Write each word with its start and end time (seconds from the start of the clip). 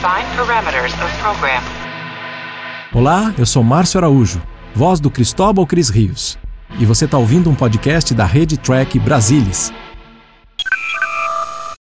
Define 0.00 0.34
parameters 0.34 0.94
of 0.94 1.18
program. 1.18 1.62
Olá, 2.94 3.34
eu 3.36 3.44
sou 3.44 3.62
Márcio 3.62 3.98
Araújo, 3.98 4.40
voz 4.74 4.98
do 4.98 5.10
Cristóbal 5.10 5.66
Cris 5.66 5.90
Rios. 5.90 6.38
E 6.78 6.86
você 6.86 7.04
está 7.04 7.18
ouvindo 7.18 7.50
um 7.50 7.54
podcast 7.54 8.14
da 8.14 8.24
Rede 8.24 8.56
Track 8.56 8.98
Brasilis. 8.98 9.70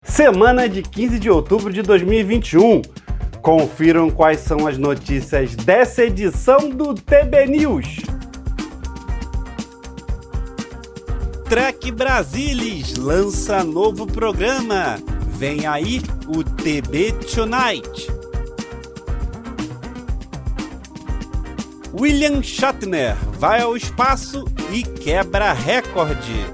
Semana 0.02 0.70
de 0.70 0.82
15 0.82 1.20
de 1.20 1.30
outubro 1.30 1.74
de 1.74 1.82
2021. 1.82 2.84
Confiram 3.42 4.10
quais 4.10 4.40
são 4.40 4.66
as 4.66 4.78
notícias 4.78 5.54
dessa 5.54 6.06
edição 6.06 6.70
do 6.70 6.94
TB 6.94 7.48
News. 7.48 7.98
Trek 11.50 11.92
Brasilis 11.92 12.96
lança 12.96 13.62
novo 13.62 14.08
programa. 14.08 14.96
Vem 15.38 15.68
aí 15.68 16.02
o 16.28 16.44
TB 16.44 17.12
Tonight. 17.34 18.08
William 21.94 22.42
Shatner 22.42 23.16
vai 23.38 23.62
ao 23.62 23.76
espaço 23.76 24.46
e 24.72 24.84
quebra 24.84 25.52
recorde. 25.52 26.46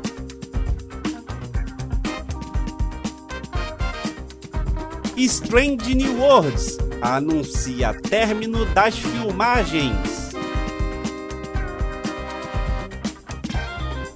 Strange 5.15 5.93
New 5.93 6.19
Worlds 6.19 6.79
anuncia 7.01 7.93
término 7.93 8.65
das 8.73 8.97
filmagens. 8.97 10.31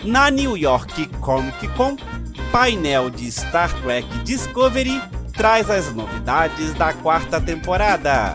Na 0.03 0.31
New 0.31 0.57
York 0.57 1.07
Comic 1.19 1.67
Con, 1.75 1.97
painel 2.55 3.09
de 3.09 3.29
Star 3.29 3.69
Trek 3.81 4.07
Discovery 4.23 5.01
traz 5.33 5.69
as 5.69 5.93
novidades 5.93 6.73
da 6.75 6.93
quarta 6.93 7.41
temporada. 7.41 8.33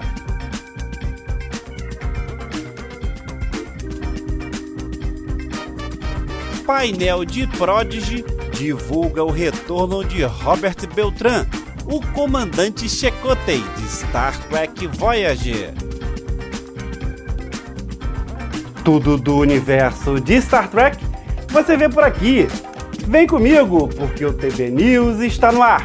Painel 6.66 7.24
de 7.24 7.46
Prodigy 7.46 8.22
divulga 8.52 9.24
o 9.24 9.30
retorno 9.30 10.04
de 10.04 10.22
Robert 10.24 10.86
Beltran, 10.94 11.46
o 11.86 12.02
comandante 12.12 12.90
Chakotay 12.90 13.64
de 13.78 13.88
Star 13.88 14.38
Trek 14.50 14.86
Voyager. 14.86 15.72
Tudo 18.84 19.16
do 19.16 19.38
universo 19.38 20.20
de 20.20 20.42
Star 20.42 20.68
Trek 20.68 21.02
você 21.48 21.74
vê 21.74 21.88
por 21.88 22.04
aqui. 22.04 22.46
Vem 23.10 23.26
comigo, 23.26 23.88
porque 23.88 24.24
o 24.24 24.32
TB 24.32 24.70
News 24.70 25.18
está 25.18 25.50
no 25.50 25.64
ar. 25.64 25.82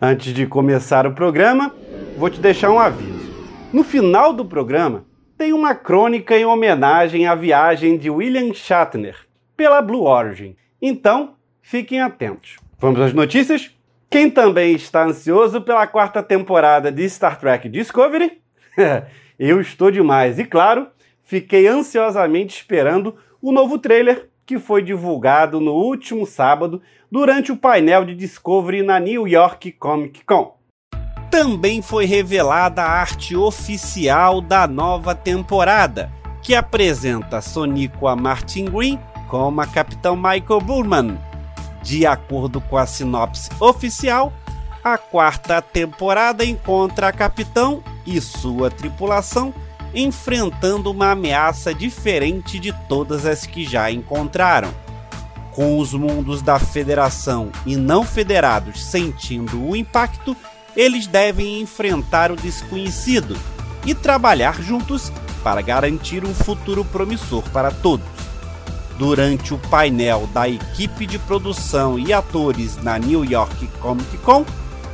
Antes 0.00 0.34
de 0.34 0.48
começar 0.48 1.06
o 1.06 1.14
programa, 1.14 1.72
vou 2.18 2.28
te 2.28 2.40
deixar 2.40 2.72
um 2.72 2.80
aviso. 2.80 3.32
No 3.72 3.84
final 3.84 4.32
do 4.32 4.44
programa, 4.44 5.04
tem 5.38 5.52
uma 5.52 5.76
crônica 5.76 6.36
em 6.36 6.44
homenagem 6.44 7.28
à 7.28 7.36
viagem 7.36 7.96
de 7.96 8.10
William 8.10 8.52
Shatner 8.52 9.14
pela 9.56 9.80
Blue 9.80 10.08
Origin. 10.08 10.56
Então, 10.82 11.36
fiquem 11.60 12.00
atentos. 12.00 12.56
Vamos 12.80 13.00
às 13.00 13.12
notícias? 13.12 13.70
Quem 14.12 14.28
também 14.28 14.74
está 14.74 15.04
ansioso 15.04 15.62
pela 15.62 15.86
quarta 15.86 16.22
temporada 16.22 16.92
de 16.92 17.08
Star 17.08 17.40
Trek 17.40 17.66
Discovery? 17.66 18.42
Eu 19.38 19.58
estou 19.58 19.90
demais 19.90 20.38
e, 20.38 20.44
claro, 20.44 20.88
fiquei 21.24 21.66
ansiosamente 21.66 22.54
esperando 22.54 23.16
o 23.40 23.50
novo 23.50 23.78
trailer 23.78 24.28
que 24.44 24.58
foi 24.58 24.82
divulgado 24.82 25.60
no 25.60 25.72
último 25.72 26.26
sábado 26.26 26.82
durante 27.10 27.52
o 27.52 27.56
painel 27.56 28.04
de 28.04 28.14
Discovery 28.14 28.82
na 28.82 29.00
New 29.00 29.26
York 29.26 29.72
Comic 29.72 30.22
Con. 30.26 30.58
Também 31.30 31.80
foi 31.80 32.04
revelada 32.04 32.82
a 32.82 32.90
arte 32.90 33.34
oficial 33.34 34.42
da 34.42 34.68
nova 34.68 35.14
temporada, 35.14 36.12
que 36.42 36.54
apresenta 36.54 37.40
Sonico 37.40 38.14
Martin 38.14 38.66
Green 38.66 39.00
como 39.30 39.62
a 39.62 39.66
Capitão 39.66 40.14
Michael 40.14 40.60
Burman. 40.60 41.31
De 41.82 42.06
acordo 42.06 42.60
com 42.60 42.76
a 42.76 42.86
sinopse 42.86 43.50
oficial, 43.60 44.32
a 44.82 44.96
quarta 44.96 45.60
temporada 45.60 46.44
encontra 46.44 47.08
a 47.08 47.12
Capitão 47.12 47.82
e 48.06 48.20
sua 48.20 48.70
tripulação 48.70 49.52
enfrentando 49.94 50.90
uma 50.90 51.10
ameaça 51.10 51.74
diferente 51.74 52.58
de 52.58 52.72
todas 52.88 53.26
as 53.26 53.46
que 53.46 53.64
já 53.64 53.90
encontraram. 53.90 54.72
Com 55.52 55.78
os 55.78 55.92
mundos 55.92 56.40
da 56.40 56.58
Federação 56.58 57.50
e 57.66 57.76
não 57.76 58.04
federados 58.04 58.82
sentindo 58.84 59.62
o 59.62 59.76
impacto, 59.76 60.34
eles 60.74 61.06
devem 61.06 61.60
enfrentar 61.60 62.32
o 62.32 62.36
desconhecido 62.36 63.36
e 63.84 63.94
trabalhar 63.94 64.62
juntos 64.62 65.12
para 65.44 65.60
garantir 65.60 66.24
um 66.24 66.32
futuro 66.32 66.84
promissor 66.84 67.42
para 67.50 67.70
todos. 67.70 68.31
Durante 69.02 69.52
o 69.52 69.58
painel 69.58 70.28
da 70.32 70.48
equipe 70.48 71.06
de 71.08 71.18
produção 71.18 71.98
e 71.98 72.12
atores 72.12 72.80
na 72.84 73.00
New 73.00 73.24
York 73.24 73.66
Comic 73.80 74.16
Con, 74.18 74.46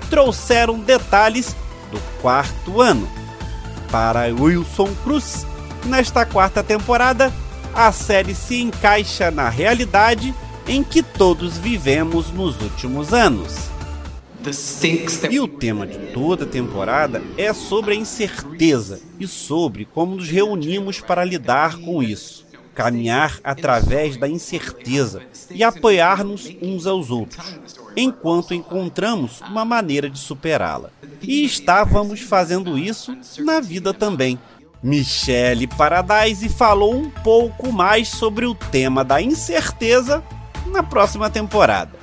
trouxeram 0.09 0.79
detalhes 0.79 1.55
do 1.93 2.01
quarto 2.23 2.81
ano 2.81 3.07
para 3.93 4.33
Wilson 4.33 4.89
Cruz. 5.05 5.47
Nesta 5.85 6.25
quarta 6.25 6.63
temporada, 6.63 7.31
a 7.75 7.93
série 7.93 8.35
se 8.35 8.63
encaixa 8.63 9.31
na 9.31 9.51
realidade 9.51 10.35
em 10.67 10.83
que 10.83 11.03
todos 11.03 11.59
vivemos 11.59 12.33
nos 12.33 12.59
últimos 12.63 13.13
anos. 13.13 13.69
E 15.31 15.39
o 15.39 15.47
tema 15.47 15.87
de 15.87 15.99
toda 16.15 16.45
a 16.45 16.49
temporada 16.49 17.23
é 17.37 17.53
sobre 17.53 17.93
a 17.93 17.97
incerteza 17.97 19.03
e 19.21 19.29
sobre 19.29 19.85
como 19.85 20.17
nos 20.17 20.31
reunimos 20.31 20.99
para 20.99 21.27
lidar 21.27 21.77
com 21.77 22.03
isso. 22.03 22.48
Caminhar 22.79 23.41
através 23.43 24.17
da 24.17 24.29
incerteza 24.29 25.21
e 25.51 25.65
apoiar-nos 25.65 26.49
uns 26.63 26.87
aos 26.87 27.11
outros, 27.11 27.59
enquanto 27.97 28.55
encontramos 28.55 29.41
uma 29.41 29.65
maneira 29.65 30.09
de 30.09 30.17
superá-la. 30.17 30.91
E 31.21 31.45
estávamos 31.45 32.21
fazendo 32.21 32.79
isso 32.79 33.19
na 33.41 33.59
vida 33.59 33.93
também. 33.93 34.39
Michelle 34.81 35.67
Paradise 35.67 36.49
falou 36.51 36.95
um 36.95 37.11
pouco 37.11 37.73
mais 37.73 38.07
sobre 38.11 38.47
o 38.47 38.55
tema 38.55 39.05
da 39.05 39.21
incerteza 39.21 40.23
na 40.67 40.81
próxima 40.81 41.29
temporada. 41.29 41.98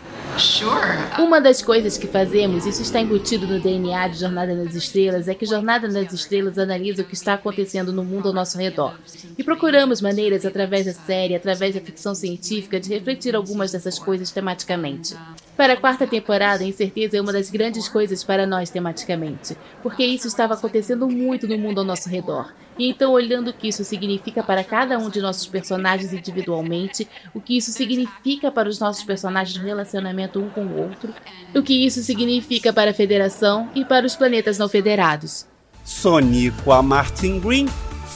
Uma 1.19 1.40
das 1.40 1.62
coisas 1.62 1.97
que 1.97 2.07
fazemos, 2.07 2.66
isso 2.66 2.81
está 2.81 3.00
embutido 3.00 3.47
no 3.47 3.59
DNA 3.59 4.09
de 4.09 4.19
Jornada 4.19 4.53
nas 4.53 4.75
Estrelas, 4.75 5.28
é 5.28 5.34
que 5.34 5.46
Jornada 5.46 5.88
nas 5.88 6.12
Estrelas 6.12 6.57
analisa 6.57 7.01
o 7.01 7.06
que 7.06 7.13
está 7.13 7.34
acontecendo 7.34 7.94
no 7.94 8.03
mundo 8.03 8.28
ao 8.28 8.34
nosso 8.34 8.57
redor. 8.57 8.97
E 9.38 9.44
procuramos 9.44 10.01
maneiras, 10.01 10.45
através 10.45 10.85
da 10.85 10.94
série, 10.94 11.35
através 11.35 11.75
da 11.75 11.81
ficção 11.81 12.13
científica, 12.13 12.79
de 12.79 12.90
refletir 12.90 13.35
algumas 13.35 13.72
dessas 13.72 13.97
coisas 13.97 14.31
tematicamente. 14.31 15.16
Para 15.57 15.73
a 15.73 15.77
quarta 15.77 16.05
temporada, 16.05 16.66
a 16.66 16.67
incerteza 16.67 17.16
é 17.16 17.21
uma 17.21 17.31
das 17.31 17.49
grandes 17.49 17.88
coisas 17.88 18.25
para 18.25 18.45
nós 18.45 18.69
tematicamente, 18.69 19.55
porque 19.81 20.03
isso 20.03 20.27
estava 20.27 20.53
acontecendo 20.53 21.07
muito 21.07 21.47
no 21.47 21.57
mundo 21.57 21.79
ao 21.79 21.85
nosso 21.85 22.09
redor. 22.09 22.53
E 22.77 22.89
então, 22.89 23.13
olhando 23.13 23.51
o 23.51 23.53
que 23.53 23.69
isso 23.69 23.85
significa 23.85 24.44
para 24.44 24.65
cada 24.65 24.97
um 24.97 25.09
de 25.09 25.21
nossos 25.21 25.47
personagens 25.47 26.11
individualmente, 26.11 27.07
o 27.33 27.39
que 27.39 27.55
isso 27.55 27.71
significa 27.71 28.51
para 28.51 28.67
os 28.67 28.79
nossos 28.79 29.05
personagens 29.05 29.57
no 29.57 29.65
relacionamento 29.65 30.41
um 30.41 30.49
com 30.49 30.65
o 30.65 30.77
outro, 30.77 31.13
o 31.55 31.63
que 31.63 31.85
isso 31.85 32.03
significa 32.03 32.73
para 32.73 32.91
a 32.91 32.94
Federação 32.94 33.69
e 33.73 33.85
para 33.85 34.05
os 34.05 34.15
planetas 34.15 34.57
não 34.57 34.67
federados. 34.67 35.47
Sonico 35.85 36.73
a 36.73 36.81
Martin 36.81 37.39
Green 37.39 37.67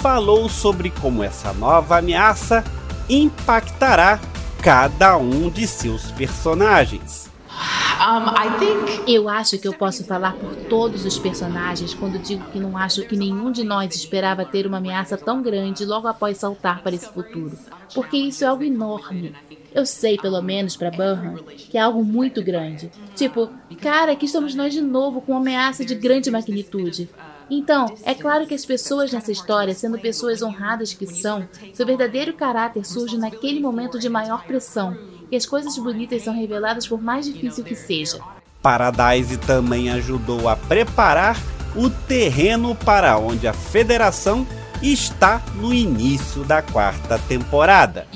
falou 0.01 0.49
sobre 0.49 0.89
como 0.89 1.23
essa 1.23 1.53
nova 1.53 1.99
ameaça 1.99 2.65
impactará 3.09 4.19
cada 4.61 5.15
um 5.15 5.49
de 5.49 5.65
seus 5.65 6.11
personagens. 6.11 7.28
Eu 9.05 9.27
acho 9.27 9.57
que 9.57 9.67
eu 9.67 9.73
posso 9.73 10.05
falar 10.05 10.33
por 10.33 10.55
todos 10.69 11.05
os 11.05 11.19
personagens 11.19 11.93
quando 11.93 12.17
digo 12.17 12.45
que 12.51 12.59
não 12.59 12.77
acho 12.77 13.05
que 13.05 13.17
nenhum 13.17 13.51
de 13.51 13.63
nós 13.63 13.93
esperava 13.93 14.45
ter 14.45 14.65
uma 14.65 14.77
ameaça 14.77 15.17
tão 15.17 15.41
grande 15.41 15.85
logo 15.85 16.07
após 16.07 16.37
saltar 16.37 16.81
para 16.81 16.95
esse 16.95 17.09
futuro, 17.09 17.57
porque 17.93 18.15
isso 18.17 18.43
é 18.43 18.47
algo 18.47 18.63
enorme. 18.63 19.35
Eu 19.73 19.85
sei, 19.85 20.17
pelo 20.17 20.41
menos 20.41 20.77
para 20.77 20.89
Burnham, 20.89 21.43
que 21.55 21.77
é 21.77 21.81
algo 21.81 22.03
muito 22.03 22.41
grande. 22.41 22.89
Tipo, 23.15 23.49
cara, 23.81 24.13
aqui 24.13 24.25
estamos 24.25 24.55
nós 24.55 24.73
de 24.73 24.81
novo 24.81 25.21
com 25.21 25.33
uma 25.33 25.41
ameaça 25.41 25.83
de 25.85 25.93
grande 25.93 26.31
magnitude. 26.31 27.09
Então, 27.49 27.87
é 28.03 28.13
claro 28.13 28.47
que 28.47 28.53
as 28.53 28.65
pessoas 28.65 29.11
nessa 29.11 29.31
história, 29.31 29.73
sendo 29.73 29.99
pessoas 29.99 30.41
honradas 30.41 30.93
que 30.93 31.05
são, 31.07 31.47
seu 31.73 31.85
verdadeiro 31.85 32.33
caráter 32.33 32.85
surge 32.85 33.17
naquele 33.17 33.59
momento 33.59 33.99
de 33.99 34.07
maior 34.07 34.43
pressão 34.45 35.18
e 35.31 35.35
as 35.35 35.45
coisas 35.45 35.77
bonitas 35.77 36.23
são 36.23 36.33
reveladas 36.33 36.87
por 36.87 37.01
mais 37.01 37.25
difícil 37.25 37.63
que 37.63 37.75
seja. 37.75 38.19
Paradise 38.61 39.37
também 39.37 39.89
ajudou 39.91 40.49
a 40.49 40.55
preparar 40.55 41.37
o 41.75 41.89
terreno 41.89 42.75
para 42.75 43.17
onde 43.17 43.47
a 43.47 43.53
Federação 43.53 44.45
está 44.81 45.43
no 45.55 45.73
início 45.73 46.43
da 46.45 46.61
quarta 46.61 47.19
temporada. 47.19 48.07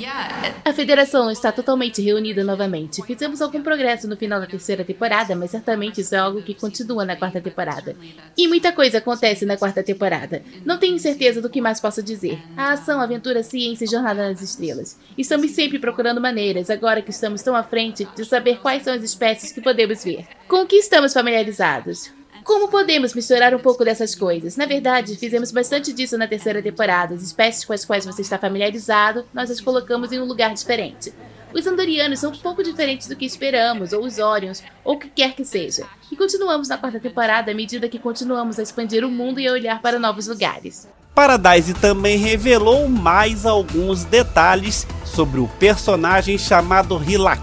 A 0.64 0.72
federação 0.72 1.30
está 1.30 1.52
totalmente 1.52 2.02
reunida 2.02 2.42
novamente. 2.44 3.04
Fizemos 3.04 3.42
algum 3.42 3.62
progresso 3.62 4.08
no 4.08 4.16
final 4.16 4.40
da 4.40 4.48
terceira 4.48 4.84
temporada, 4.86 5.36
mas 5.36 5.52
certamente 5.52 6.00
isso 6.00 6.16
é 6.16 6.18
algo 6.18 6.42
que 6.42 6.54
continua 6.54 7.04
na 7.04 7.18
quarta 7.18 7.42
temporada. 7.42 7.96
E 8.38 8.48
muita 8.48 8.72
coisa 8.72 9.00
acontece 9.00 9.46
na 9.46 9.58
quarta 9.58 9.84
temporada. 9.84 10.42
Não 10.66 10.78
tenho 10.78 10.98
certeza 11.00 11.42
do 11.42 11.50
que 11.50 11.60
mais 11.60 11.82
posso 11.82 12.02
dizer. 12.02 12.42
A 12.56 12.72
ação, 12.72 13.02
aventura, 13.02 13.44
ciência 13.44 13.84
e 13.84 13.90
jornada 13.90 14.30
nas 14.30 14.42
estrelas. 14.42 14.98
Estamos 15.18 15.52
sempre 15.52 15.80
procurando 15.80 16.22
maneiras, 16.22 16.70
agora 16.70 17.02
que 17.02 17.12
estamos 17.12 17.42
tão 17.42 17.56
à 17.56 17.64
frente, 17.64 18.08
de 18.16 18.24
saber 18.24 18.60
quais 18.60 18.84
são 18.84 18.94
as 18.94 19.04
espécies 19.04 19.52
que 19.52 19.62
podemos 19.62 20.04
ver. 20.04 20.26
Com 20.48 20.64
o 20.64 20.66
que 20.66 20.78
estamos 20.78 21.12
familiarizados? 21.12 22.23
Como 22.44 22.68
podemos 22.68 23.14
misturar 23.14 23.56
um 23.56 23.60
pouco 23.60 23.86
dessas 23.86 24.14
coisas? 24.14 24.58
Na 24.58 24.66
verdade, 24.66 25.16
fizemos 25.16 25.50
bastante 25.50 25.94
disso 25.94 26.18
na 26.18 26.28
terceira 26.28 26.62
temporada. 26.62 27.16
As 27.16 27.22
espécies 27.22 27.64
com 27.64 27.72
as 27.72 27.86
quais 27.86 28.06
você 28.06 28.22
está 28.22 28.38
familiarizado, 28.38 29.26
nós 29.34 29.50
as 29.50 29.62
colocamos 29.62 30.12
em 30.12 30.20
um 30.20 30.26
lugar 30.26 30.54
diferente. 30.54 31.14
Os 31.54 31.66
Andorianos 31.66 32.20
são 32.20 32.32
um 32.32 32.38
pouco 32.38 32.62
diferentes 32.62 33.08
do 33.08 33.16
que 33.16 33.26
esperamos, 33.26 33.94
ou 33.94 34.04
os 34.04 34.18
Orions, 34.18 34.62
ou 34.84 34.96
o 34.96 35.00
que 35.00 35.08
quer 35.08 35.34
que 35.34 35.46
seja. 35.46 35.86
E 36.12 36.18
continuamos 36.18 36.68
na 36.68 36.78
quarta 36.78 37.00
temporada 37.00 37.52
à 37.52 37.54
medida 37.54 37.88
que 37.88 38.00
continuamos 38.00 38.60
a 38.60 38.64
expandir 38.64 39.06
o 39.06 39.10
mundo 39.10 39.40
e 39.40 39.48
a 39.48 39.54
olhar 39.54 39.82
para 39.82 39.98
novos 39.98 40.28
lugares. 40.28 40.88
Paradise 41.16 41.74
também 41.76 42.18
revelou 42.18 42.90
mais 42.90 43.46
alguns 43.46 44.04
detalhes 44.04 44.86
sobre 45.06 45.40
o 45.40 45.48
personagem 45.48 46.38
chamado 46.38 47.02
Hilak, 47.02 47.42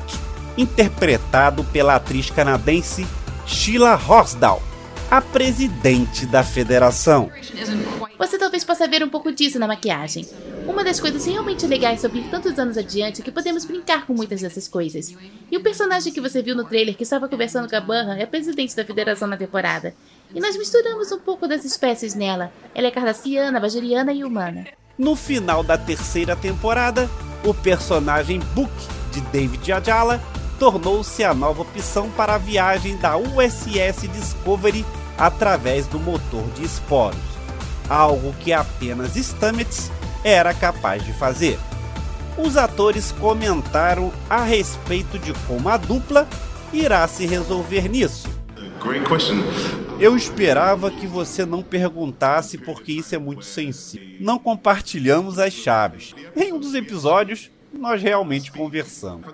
interpretado 0.58 1.64
pela 1.64 1.94
atriz 1.94 2.28
canadense 2.28 3.06
Sheila 3.46 3.94
Rosdal 3.94 4.60
a 5.10 5.20
presidente 5.20 6.24
da 6.24 6.44
federação. 6.44 7.32
Você 8.16 8.38
talvez 8.38 8.62
possa 8.62 8.86
ver 8.86 9.02
um 9.02 9.08
pouco 9.08 9.32
disso 9.32 9.58
na 9.58 9.66
maquiagem. 9.66 10.24
Uma 10.68 10.84
das 10.84 11.00
coisas 11.00 11.26
realmente 11.26 11.66
legais 11.66 12.00
sobre 12.00 12.22
tantos 12.30 12.56
anos 12.60 12.78
adiante 12.78 13.20
é 13.20 13.24
que 13.24 13.32
podemos 13.32 13.64
brincar 13.64 14.06
com 14.06 14.14
muitas 14.14 14.40
dessas 14.40 14.68
coisas. 14.68 15.12
E 15.50 15.56
o 15.56 15.62
personagem 15.62 16.12
que 16.12 16.20
você 16.20 16.40
viu 16.40 16.54
no 16.54 16.62
trailer 16.62 16.94
que 16.96 17.02
estava 17.02 17.28
conversando 17.28 17.68
com 17.68 17.74
a 17.74 17.80
Burra 17.80 18.18
é 18.20 18.24
presidente 18.24 18.76
da 18.76 18.84
federação 18.84 19.26
na 19.26 19.36
temporada. 19.36 19.92
E 20.32 20.38
nós 20.38 20.56
misturamos 20.56 21.10
um 21.10 21.18
pouco 21.18 21.48
das 21.48 21.64
espécies 21.64 22.14
nela. 22.14 22.52
Ela 22.72 22.86
é 22.86 22.90
cardassiana, 22.92 23.58
bajoriana 23.58 24.12
e 24.12 24.22
humana. 24.22 24.64
No 24.96 25.16
final 25.16 25.64
da 25.64 25.76
terceira 25.76 26.36
temporada, 26.36 27.10
o 27.44 27.52
personagem 27.52 28.38
Book 28.54 28.72
de 29.12 29.20
David 29.22 29.72
Ajala 29.72 30.22
tornou-se 30.60 31.24
a 31.24 31.34
nova 31.34 31.62
opção 31.62 32.08
para 32.10 32.34
a 32.34 32.38
viagem 32.38 32.96
da 32.98 33.16
USS 33.16 34.06
Discovery 34.06 34.84
através 35.18 35.86
do 35.86 35.98
motor 35.98 36.44
de 36.54 36.64
esporos, 36.64 37.20
algo 37.88 38.32
que 38.40 38.52
apenas 38.52 39.16
Stamets 39.16 39.90
era 40.24 40.52
capaz 40.54 41.04
de 41.04 41.12
fazer. 41.12 41.58
Os 42.38 42.56
atores 42.56 43.12
comentaram 43.12 44.12
a 44.28 44.42
respeito 44.42 45.18
de 45.18 45.32
como 45.46 45.68
a 45.68 45.76
dupla 45.76 46.26
irá 46.72 47.06
se 47.06 47.26
resolver 47.26 47.88
nisso. 47.88 48.28
Eu 49.98 50.16
esperava 50.16 50.90
que 50.90 51.06
você 51.06 51.44
não 51.44 51.62
perguntasse 51.62 52.56
porque 52.56 52.92
isso 52.92 53.14
é 53.14 53.18
muito 53.18 53.44
sensível. 53.44 54.16
Não 54.20 54.38
compartilhamos 54.38 55.38
as 55.38 55.52
chaves. 55.52 56.14
Em 56.34 56.52
um 56.54 56.58
dos 56.58 56.74
episódios, 56.74 57.50
nós 57.72 58.02
realmente 58.02 58.50
conversamos. 58.50 59.26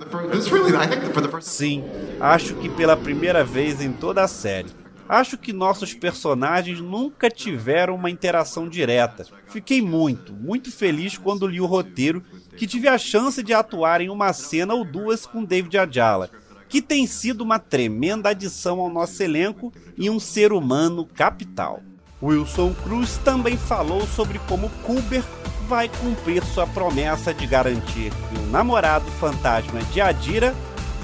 Sim, 1.41 1.85
acho 2.21 2.55
que 2.57 2.69
pela 2.69 2.97
primeira 2.97 3.45
vez 3.45 3.81
em 3.81 3.93
toda 3.93 4.25
a 4.25 4.29
série. 4.29 4.69
Acho 5.09 5.39
que 5.39 5.53
nossos 5.53 5.95
personagens 5.95 6.81
nunca 6.81 7.31
tiveram 7.31 7.95
uma 7.95 8.11
interação 8.11 8.69
direta. 8.69 9.25
Fiquei 9.47 9.81
muito, 9.81 10.33
muito 10.33 10.71
feliz 10.73 11.17
quando 11.17 11.47
li 11.47 11.61
o 11.61 11.67
roteiro 11.67 12.23
que 12.57 12.67
tive 12.67 12.89
a 12.89 12.99
chance 12.99 13.43
de 13.43 13.53
atuar 13.53 14.01
em 14.01 14.11
uma 14.11 14.33
cena 14.33 14.75
ou 14.75 14.85
duas 14.85 15.25
com 15.25 15.45
David 15.45 15.79
Ajala, 15.79 16.31
que 16.69 16.83
tem 16.83 17.07
sido 17.07 17.43
uma 17.43 17.59
tremenda 17.59 18.31
adição 18.31 18.81
ao 18.81 18.91
nosso 18.91 19.23
elenco 19.23 19.73
e 19.97 20.11
um 20.11 20.19
ser 20.19 20.53
humano 20.53 21.07
capital. 21.07 21.83
Wilson 22.23 22.75
Cruz 22.83 23.19
também 23.19 23.57
falou 23.57 24.07
sobre 24.07 24.39
como 24.41 24.71
Kuber 24.83 25.23
vai 25.69 25.89
cumprir 25.89 26.45
sua 26.45 26.67
promessa 26.67 27.35
de 27.35 27.47
garantir 27.47 28.11
que 28.11 28.39
o 28.39 28.47
namorado 28.51 29.07
fantasma 29.13 29.81
de 29.93 30.01
Adira, 30.01 30.55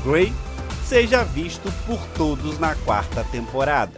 Gray, 0.04 0.32
seja 0.92 1.24
visto 1.24 1.72
por 1.86 1.98
todos 2.08 2.58
na 2.58 2.74
quarta 2.74 3.24
temporada. 3.24 3.92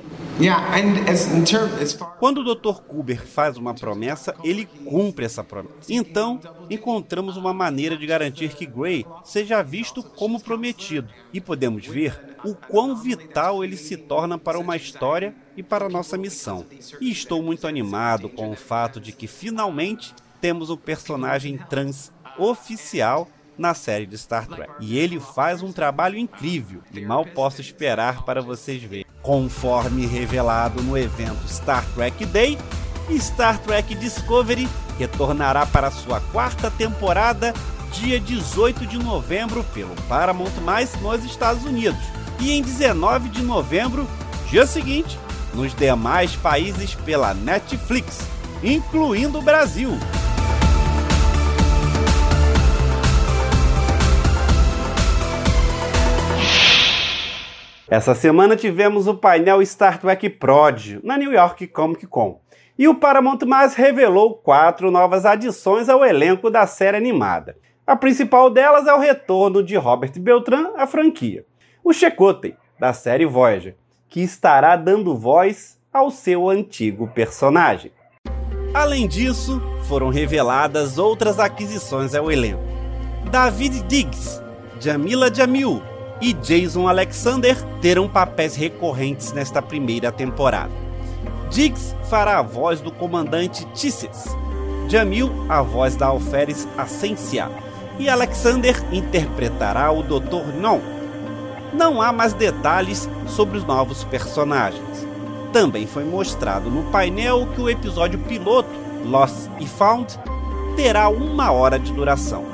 Quando 2.20 2.38
o 2.38 2.54
Dr. 2.54 2.82
Kuber 2.82 3.26
faz 3.26 3.56
uma 3.56 3.74
promessa, 3.74 4.32
ele 4.44 4.64
cumpre 4.64 5.24
essa 5.24 5.42
promessa. 5.42 5.74
Então, 5.88 6.38
encontramos 6.70 7.36
uma 7.36 7.52
maneira 7.52 7.96
de 7.96 8.06
garantir 8.06 8.54
que 8.54 8.64
Gray 8.64 9.04
seja 9.24 9.60
visto 9.60 10.04
como 10.04 10.38
prometido 10.38 11.12
e 11.32 11.40
podemos 11.40 11.84
ver 11.84 12.36
o 12.44 12.54
quão 12.54 12.94
vital 12.94 13.64
ele 13.64 13.76
se 13.76 13.96
torna 13.96 14.38
para 14.38 14.60
uma 14.60 14.76
história 14.76 15.34
e 15.56 15.64
para 15.64 15.86
a 15.86 15.90
nossa 15.90 16.16
missão. 16.16 16.64
E 17.00 17.10
estou 17.10 17.42
muito 17.42 17.66
animado 17.66 18.28
com 18.28 18.52
o 18.52 18.56
fato 18.56 19.00
de 19.00 19.10
que 19.10 19.26
finalmente 19.26 20.14
temos 20.40 20.70
um 20.70 20.76
personagem 20.76 21.58
trans 21.68 22.12
oficial 22.38 23.28
na 23.56 23.74
série 23.74 24.06
de 24.06 24.16
Star 24.18 24.46
Trek. 24.46 24.72
E 24.80 24.98
ele 24.98 25.20
faz 25.20 25.62
um 25.62 25.72
trabalho 25.72 26.18
incrível 26.18 26.80
e 26.92 27.00
mal 27.00 27.24
posso 27.24 27.60
esperar 27.60 28.24
para 28.24 28.42
vocês 28.42 28.82
verem. 28.82 29.04
Conforme 29.22 30.06
revelado 30.06 30.82
no 30.82 30.98
evento 30.98 31.48
Star 31.48 31.84
Trek 31.94 32.26
Day, 32.26 32.58
Star 33.18 33.58
Trek 33.58 33.94
Discovery 33.94 34.68
retornará 34.98 35.66
para 35.66 35.90
sua 35.90 36.20
quarta 36.20 36.70
temporada 36.70 37.54
dia 37.92 38.18
18 38.18 38.86
de 38.86 38.98
novembro 38.98 39.64
pelo 39.72 39.94
Paramount+, 40.08 40.50
nos 41.00 41.24
Estados 41.24 41.64
Unidos. 41.64 42.00
E 42.40 42.50
em 42.50 42.62
19 42.62 43.28
de 43.28 43.42
novembro, 43.42 44.06
dia 44.50 44.66
seguinte, 44.66 45.18
nos 45.54 45.74
demais 45.74 46.34
países 46.34 46.94
pela 46.94 47.32
Netflix, 47.32 48.20
incluindo 48.62 49.38
o 49.38 49.42
Brasil. 49.42 49.92
Essa 57.88 58.14
semana 58.14 58.56
tivemos 58.56 59.06
o 59.06 59.14
painel 59.14 59.64
Star 59.64 60.00
Trek 60.00 60.30
Prod 60.30 61.00
na 61.02 61.18
New 61.18 61.30
York 61.30 61.66
Comic 61.66 62.06
Con. 62.06 62.40
E 62.78 62.88
o 62.88 62.94
Paramount 62.94 63.38
Plus 63.38 63.74
revelou 63.74 64.34
quatro 64.34 64.90
novas 64.90 65.26
adições 65.26 65.88
ao 65.88 66.04
elenco 66.04 66.50
da 66.50 66.66
série 66.66 66.96
animada. 66.96 67.56
A 67.86 67.94
principal 67.94 68.48
delas 68.48 68.86
é 68.86 68.94
o 68.94 68.98
retorno 68.98 69.62
de 69.62 69.76
Robert 69.76 70.18
Beltran 70.18 70.70
à 70.76 70.86
franquia, 70.86 71.44
o 71.84 71.92
Chakotay, 71.92 72.56
da 72.80 72.94
série 72.94 73.26
Voyager, 73.26 73.76
que 74.08 74.22
estará 74.22 74.76
dando 74.76 75.14
voz 75.14 75.78
ao 75.92 76.10
seu 76.10 76.48
antigo 76.48 77.06
personagem. 77.08 77.92
Além 78.72 79.06
disso, 79.06 79.60
foram 79.86 80.08
reveladas 80.08 80.96
outras 80.96 81.38
aquisições 81.38 82.14
ao 82.14 82.32
elenco. 82.32 82.62
David 83.30 83.82
Diggs, 83.82 84.42
Jamila 84.80 85.32
Jamil, 85.32 85.82
e 86.24 86.32
Jason 86.32 86.88
Alexander 86.88 87.54
terão 87.82 88.08
papéis 88.08 88.56
recorrentes 88.56 89.34
nesta 89.34 89.60
primeira 89.60 90.10
temporada. 90.10 90.72
Diggs 91.50 91.94
fará 92.08 92.38
a 92.38 92.42
voz 92.42 92.80
do 92.80 92.90
comandante 92.90 93.66
Tisses, 93.74 94.34
Jamil 94.88 95.30
a 95.50 95.60
voz 95.60 95.96
da 95.96 96.06
Alferes 96.06 96.66
Ascensia 96.78 97.50
e 97.98 98.08
Alexander 98.08 98.74
interpretará 98.90 99.92
o 99.92 100.02
Dr. 100.02 100.46
Non. 100.58 100.80
Não 101.74 102.00
há 102.00 102.10
mais 102.10 102.32
detalhes 102.32 103.06
sobre 103.26 103.58
os 103.58 103.64
novos 103.64 104.02
personagens. 104.04 105.06
Também 105.52 105.86
foi 105.86 106.04
mostrado 106.04 106.70
no 106.70 106.84
painel 106.84 107.46
que 107.54 107.60
o 107.60 107.68
episódio 107.68 108.18
piloto, 108.20 108.70
Lost 109.04 109.50
e 109.60 109.66
Found, 109.66 110.18
terá 110.74 111.06
uma 111.10 111.52
hora 111.52 111.78
de 111.78 111.92
duração. 111.92 112.46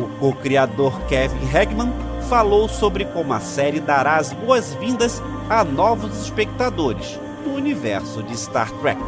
O 0.00 0.08
co-criador 0.18 1.00
Kevin 1.02 1.56
Hegman 1.56 2.07
falou 2.28 2.68
sobre 2.68 3.06
como 3.06 3.32
a 3.32 3.40
série 3.40 3.80
dará 3.80 4.16
as 4.16 4.34
boas-vindas 4.34 5.22
a 5.48 5.64
novos 5.64 6.24
espectadores 6.24 7.18
do 7.42 7.54
universo 7.54 8.22
de 8.22 8.34
Star 8.34 8.70
Trek. 8.82 9.00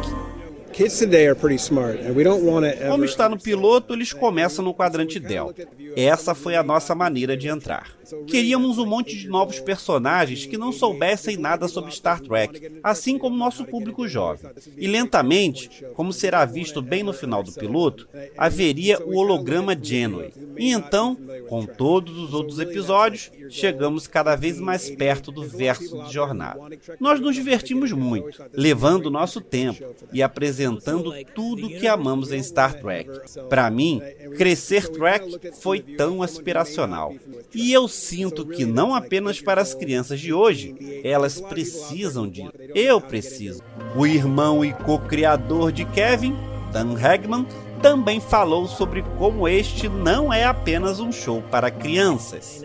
Como 2.89 3.05
está 3.05 3.29
no 3.29 3.37
piloto, 3.37 3.93
eles 3.93 4.11
começam 4.11 4.65
no 4.65 4.73
quadrante 4.73 5.19
Delta. 5.19 5.67
Essa 5.95 6.33
foi 6.35 6.55
a 6.55 6.63
nossa 6.63 6.95
maneira 6.95 7.35
de 7.35 7.47
entrar. 7.47 7.91
Queríamos 8.27 8.77
um 8.77 8.85
monte 8.85 9.17
de 9.17 9.27
novos 9.27 9.59
personagens 9.59 10.45
que 10.45 10.57
não 10.57 10.71
soubessem 10.71 11.37
nada 11.37 11.67
sobre 11.67 11.91
Star 11.91 12.19
Trek, 12.19 12.79
assim 12.83 13.17
como 13.17 13.37
nosso 13.37 13.65
público 13.65 14.07
jovem. 14.07 14.51
E 14.77 14.87
lentamente, 14.87 15.69
como 15.93 16.11
será 16.11 16.43
visto 16.45 16.81
bem 16.81 17.03
no 17.03 17.13
final 17.13 17.43
do 17.43 17.53
piloto, 17.53 18.07
haveria 18.37 18.99
o 19.05 19.17
holograma 19.17 19.77
Genway. 19.79 20.33
E 20.57 20.71
então, 20.71 21.17
com 21.47 21.65
todos 21.65 22.17
os 22.17 22.33
outros 22.33 22.59
episódios, 22.59 23.31
chegamos 23.49 24.07
cada 24.07 24.35
vez 24.35 24.59
mais 24.59 24.89
perto 24.89 25.31
do 25.31 25.43
verso 25.43 26.03
de 26.03 26.13
jornada. 26.13 26.59
Nós 26.99 27.19
nos 27.19 27.35
divertimos 27.35 27.91
muito, 27.91 28.43
levando 28.53 29.11
nosso 29.11 29.39
tempo 29.39 29.83
e 30.11 30.21
apresentando 30.21 31.13
tudo 31.33 31.69
que 31.69 31.87
amamos 31.87 32.31
em 32.31 32.41
Star 32.43 32.79
Trek. 32.79 33.09
Para 33.49 33.69
mim, 33.69 34.01
crescer 34.37 34.89
Trek 34.89 35.39
foi 35.59 35.80
tão 35.81 36.21
aspiracional. 36.21 37.13
E 37.53 37.73
eu 37.73 37.87
sinto 37.87 38.45
que 38.45 38.65
não 38.65 38.93
apenas 38.95 39.41
para 39.41 39.61
as 39.61 39.73
crianças 39.73 40.19
de 40.19 40.33
hoje, 40.33 41.01
elas 41.03 41.39
precisam 41.39 42.27
disso. 42.27 42.51
Eu 42.73 42.99
preciso. 43.01 43.61
O 43.95 44.05
irmão 44.05 44.63
e 44.63 44.73
co-criador 44.73 45.71
de 45.71 45.85
Kevin, 45.85 46.35
Dan 46.71 46.95
Hagman, 46.97 47.45
também 47.81 48.19
falou 48.19 48.67
sobre 48.67 49.03
como 49.17 49.47
este 49.47 49.89
não 49.89 50.31
é 50.31 50.45
apenas 50.45 50.99
um 50.99 51.11
show 51.11 51.41
para 51.49 51.71
crianças. 51.71 52.61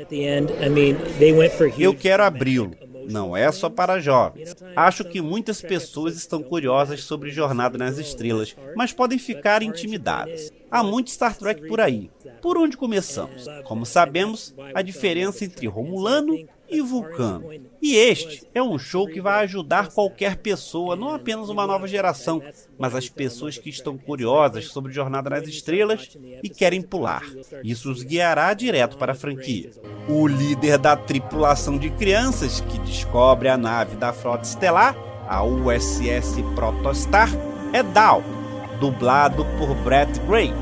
Eu 1.79 1.95
quero 1.95 2.23
abri-lo 2.23 2.87
não 3.11 3.37
é 3.37 3.51
só 3.53 3.71
para 3.71 4.01
jovens. 4.01 4.55
Acho 4.75 5.05
que 5.05 5.21
muitas 5.21 5.61
pessoas 5.61 6.17
estão 6.17 6.43
curiosas 6.43 7.03
sobre 7.03 7.31
Jornada 7.31 7.79
nas 7.79 7.99
Estrelas, 7.99 8.57
mas 8.75 8.93
podem 8.93 9.19
ficar 9.19 9.63
intimidadas. 9.63 10.53
Há 10.71 10.83
muito 10.83 11.11
Star 11.11 11.37
Trek 11.37 11.67
por 11.69 11.81
aí. 11.81 12.11
Por 12.41 12.59
onde 12.59 12.77
começamos? 12.77 13.47
Como 13.65 13.87
sabemos, 13.87 14.55
a 14.75 14.83
diferença 14.83 15.45
entre 15.45 15.67
Romulano 15.67 16.37
e 16.69 16.81
Vulcano. 16.81 17.49
E 17.81 17.95
este 17.95 18.47
é 18.55 18.63
um 18.63 18.79
show 18.79 19.07
que 19.07 19.21
vai 19.21 19.45
ajudar 19.45 19.89
qualquer 19.89 20.37
pessoa, 20.37 20.97
não 20.97 21.15
apenas 21.15 21.49
uma 21.49 21.67
nova 21.67 21.87
geração, 21.87 22.43
mas 22.79 22.95
as 22.95 23.09
pessoas 23.09 23.57
que 23.57 23.71
estão 23.71 23.97
curiosas 23.97 24.67
sobre 24.67 24.93
Jornada 24.93 25.31
nas 25.31 25.47
Estrelas 25.47 26.17
e 26.43 26.49
querem 26.49 26.83
pular. 26.83 27.23
Isso 27.63 27.91
os 27.91 28.03
guiará 28.03 28.53
direto 28.55 28.97
para 28.97 29.13
a 29.13 29.17
franquia. 29.17 29.71
O 30.09 30.27
líder 30.27 30.79
da 30.79 30.97
tripulação 30.97 31.79
de 31.79 31.91
crianças 31.91 32.61
que 32.61 32.79
descobre 32.81 33.49
a 33.49 33.57
nave 33.57 33.97
da 33.97 34.13
frota 34.13 34.45
estelar, 34.45 34.97
a 35.29 35.45
USS 35.45 36.43
Protostar, 36.55 37.29
é 37.73 37.83
Dal, 37.83 38.23
dublado 38.81 39.45
por 39.59 39.75
Brett 39.77 40.19
Gray. 40.21 40.53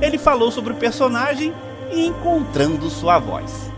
Ele 0.00 0.16
falou 0.16 0.50
sobre 0.50 0.72
o 0.72 0.76
personagem 0.76 1.52
e 1.92 2.06
encontrando 2.06 2.88
sua 2.88 3.18
voz. 3.18 3.70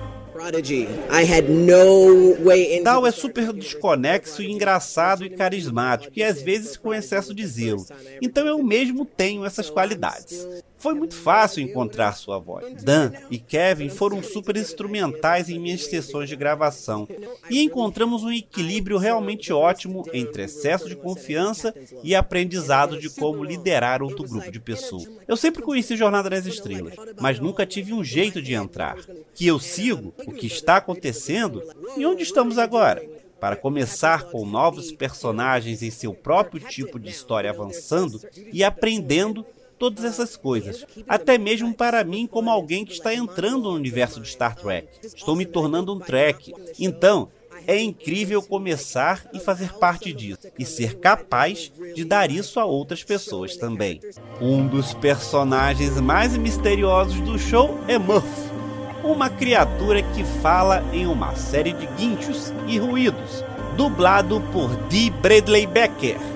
Dal 2.82 3.06
é 3.06 3.10
super 3.10 3.52
desconexo, 3.52 4.42
engraçado 4.42 5.24
e 5.24 5.30
carismático, 5.30 6.12
e 6.16 6.22
às 6.22 6.40
vezes 6.40 6.76
com 6.76 6.94
excesso 6.94 7.34
de 7.34 7.46
zelo. 7.46 7.84
Então 8.20 8.46
eu 8.46 8.62
mesmo 8.62 9.04
tenho 9.04 9.44
essas 9.44 9.68
qualidades. 9.68 10.46
Foi 10.82 10.94
muito 10.94 11.14
fácil 11.14 11.62
encontrar 11.62 12.12
sua 12.14 12.40
voz. 12.40 12.82
Dan 12.82 13.12
e 13.30 13.38
Kevin 13.38 13.88
foram 13.88 14.20
super 14.20 14.56
instrumentais 14.56 15.48
em 15.48 15.56
minhas 15.56 15.84
sessões 15.84 16.28
de 16.28 16.34
gravação 16.34 17.06
e 17.48 17.62
encontramos 17.62 18.24
um 18.24 18.32
equilíbrio 18.32 18.98
realmente 18.98 19.52
ótimo 19.52 20.04
entre 20.12 20.42
excesso 20.42 20.88
de 20.88 20.96
confiança 20.96 21.72
e 22.02 22.16
aprendizado 22.16 22.98
de 22.98 23.08
como 23.08 23.44
liderar 23.44 24.02
outro 24.02 24.28
grupo 24.28 24.50
de 24.50 24.58
pessoas. 24.58 25.08
Eu 25.28 25.36
sempre 25.36 25.62
conheci 25.62 25.94
Jornada 25.94 26.28
das 26.28 26.46
Estrelas, 26.46 26.94
mas 27.20 27.38
nunca 27.38 27.64
tive 27.64 27.92
um 27.92 28.02
jeito 28.02 28.42
de 28.42 28.52
entrar. 28.52 28.96
Que 29.34 29.46
eu 29.46 29.60
sigo 29.60 30.12
o 30.26 30.32
que 30.32 30.48
está 30.48 30.78
acontecendo 30.78 31.62
e 31.96 32.04
onde 32.04 32.24
estamos 32.24 32.58
agora 32.58 33.08
para 33.38 33.54
começar 33.54 34.24
com 34.24 34.44
novos 34.44 34.90
personagens 34.90 35.80
em 35.80 35.90
seu 35.90 36.12
próprio 36.12 36.60
tipo 36.60 36.98
de 36.98 37.10
história 37.10 37.50
avançando 37.50 38.20
e 38.52 38.64
aprendendo 38.64 39.46
todas 39.82 40.04
essas 40.04 40.36
coisas. 40.36 40.86
Até 41.08 41.36
mesmo 41.36 41.74
para 41.74 42.04
mim, 42.04 42.28
como 42.28 42.48
alguém 42.48 42.84
que 42.84 42.92
está 42.92 43.12
entrando 43.12 43.64
no 43.64 43.74
universo 43.74 44.20
de 44.20 44.28
Star 44.28 44.54
Trek. 44.54 44.86
Estou 45.02 45.34
me 45.34 45.44
tornando 45.44 45.92
um 45.92 45.98
Trek. 45.98 46.54
Então, 46.78 47.28
é 47.66 47.80
incrível 47.80 48.40
começar 48.40 49.26
e 49.32 49.40
fazer 49.40 49.72
parte 49.72 50.12
disso 50.12 50.46
e 50.56 50.64
ser 50.64 51.00
capaz 51.00 51.72
de 51.96 52.04
dar 52.04 52.30
isso 52.30 52.60
a 52.60 52.64
outras 52.64 53.02
pessoas 53.02 53.56
também. 53.56 54.00
Um 54.40 54.68
dos 54.68 54.94
personagens 54.94 56.00
mais 56.00 56.36
misteriosos 56.36 57.20
do 57.22 57.36
show 57.36 57.76
é 57.88 57.98
Murph, 57.98 58.52
uma 59.02 59.28
criatura 59.28 60.00
que 60.00 60.22
fala 60.40 60.84
em 60.92 61.08
uma 61.08 61.34
série 61.34 61.72
de 61.72 61.86
guinchos 61.86 62.52
e 62.68 62.78
ruídos, 62.78 63.42
dublado 63.76 64.40
por 64.52 64.76
Dee 64.86 65.10
Bradley 65.10 65.66
Becker 65.66 66.31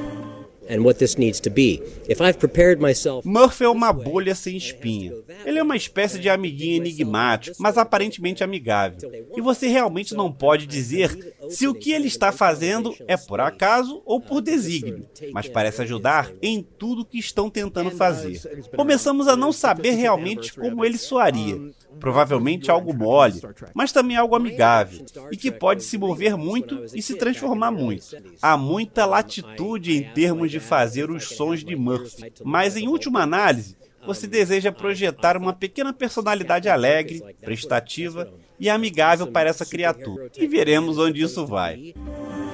Murphy 3.24 3.64
é 3.64 3.68
uma 3.68 3.92
bolha 3.92 4.34
sem 4.34 4.56
espinha. 4.56 5.12
Ele 5.44 5.58
é 5.58 5.62
uma 5.62 5.76
espécie 5.76 6.18
de 6.18 6.28
amiguinho 6.28 6.76
enigmático, 6.76 7.56
mas 7.60 7.78
aparentemente 7.78 8.42
amigável. 8.42 9.10
E 9.36 9.40
você 9.40 9.68
realmente 9.68 10.14
não 10.14 10.32
pode 10.32 10.66
dizer 10.66 11.35
se 11.48 11.66
o 11.66 11.74
que 11.74 11.92
ele 11.92 12.08
está 12.08 12.32
fazendo 12.32 12.94
é 13.06 13.16
por 13.16 13.40
acaso 13.40 14.02
ou 14.04 14.20
por 14.20 14.40
desígnio, 14.40 15.08
mas 15.32 15.48
parece 15.48 15.82
ajudar 15.82 16.32
em 16.42 16.62
tudo 16.62 17.04
que 17.04 17.18
estão 17.18 17.50
tentando 17.50 17.90
fazer. 17.90 18.40
Começamos 18.74 19.28
a 19.28 19.36
não 19.36 19.52
saber 19.52 19.92
realmente 19.92 20.52
como 20.54 20.84
ele 20.84 20.98
soaria 20.98 21.60
provavelmente 21.98 22.70
algo 22.70 22.94
mole, 22.94 23.40
mas 23.74 23.92
também 23.92 24.16
algo 24.16 24.36
amigável 24.36 25.04
e 25.30 25.36
que 25.36 25.50
pode 25.50 25.82
se 25.82 25.98
mover 25.98 26.36
muito 26.36 26.84
e 26.94 27.02
se 27.02 27.16
transformar 27.16 27.70
muito. 27.70 28.06
Há 28.40 28.56
muita 28.56 29.06
latitude 29.06 29.96
em 29.96 30.02
termos 30.12 30.50
de 30.50 30.60
fazer 30.60 31.10
os 31.10 31.24
sons 31.24 31.64
de 31.64 31.74
Murphy, 31.74 32.32
mas 32.44 32.76
em 32.76 32.88
última 32.88 33.22
análise, 33.22 33.76
você 34.06 34.26
deseja 34.26 34.70
projetar 34.70 35.36
uma 35.36 35.52
pequena 35.52 35.92
personalidade 35.92 36.68
alegre, 36.68 37.22
prestativa 37.40 38.32
e 38.58 38.70
amigável 38.70 39.26
para 39.26 39.48
essa 39.48 39.66
criatura. 39.66 40.30
E 40.36 40.46
veremos 40.46 40.98
onde 40.98 41.22
isso 41.22 41.46
vai. 41.46 41.94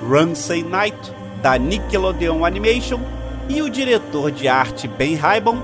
Ramsey 0.09 0.62
Knight, 0.62 0.99
da 1.42 1.56
Nickelodeon 1.56 2.44
Animation, 2.44 3.00
e 3.49 3.62
o 3.62 3.71
diretor 3.71 4.30
de 4.30 4.49
arte 4.49 4.88
Ben 4.88 5.14
Raibon 5.14 5.59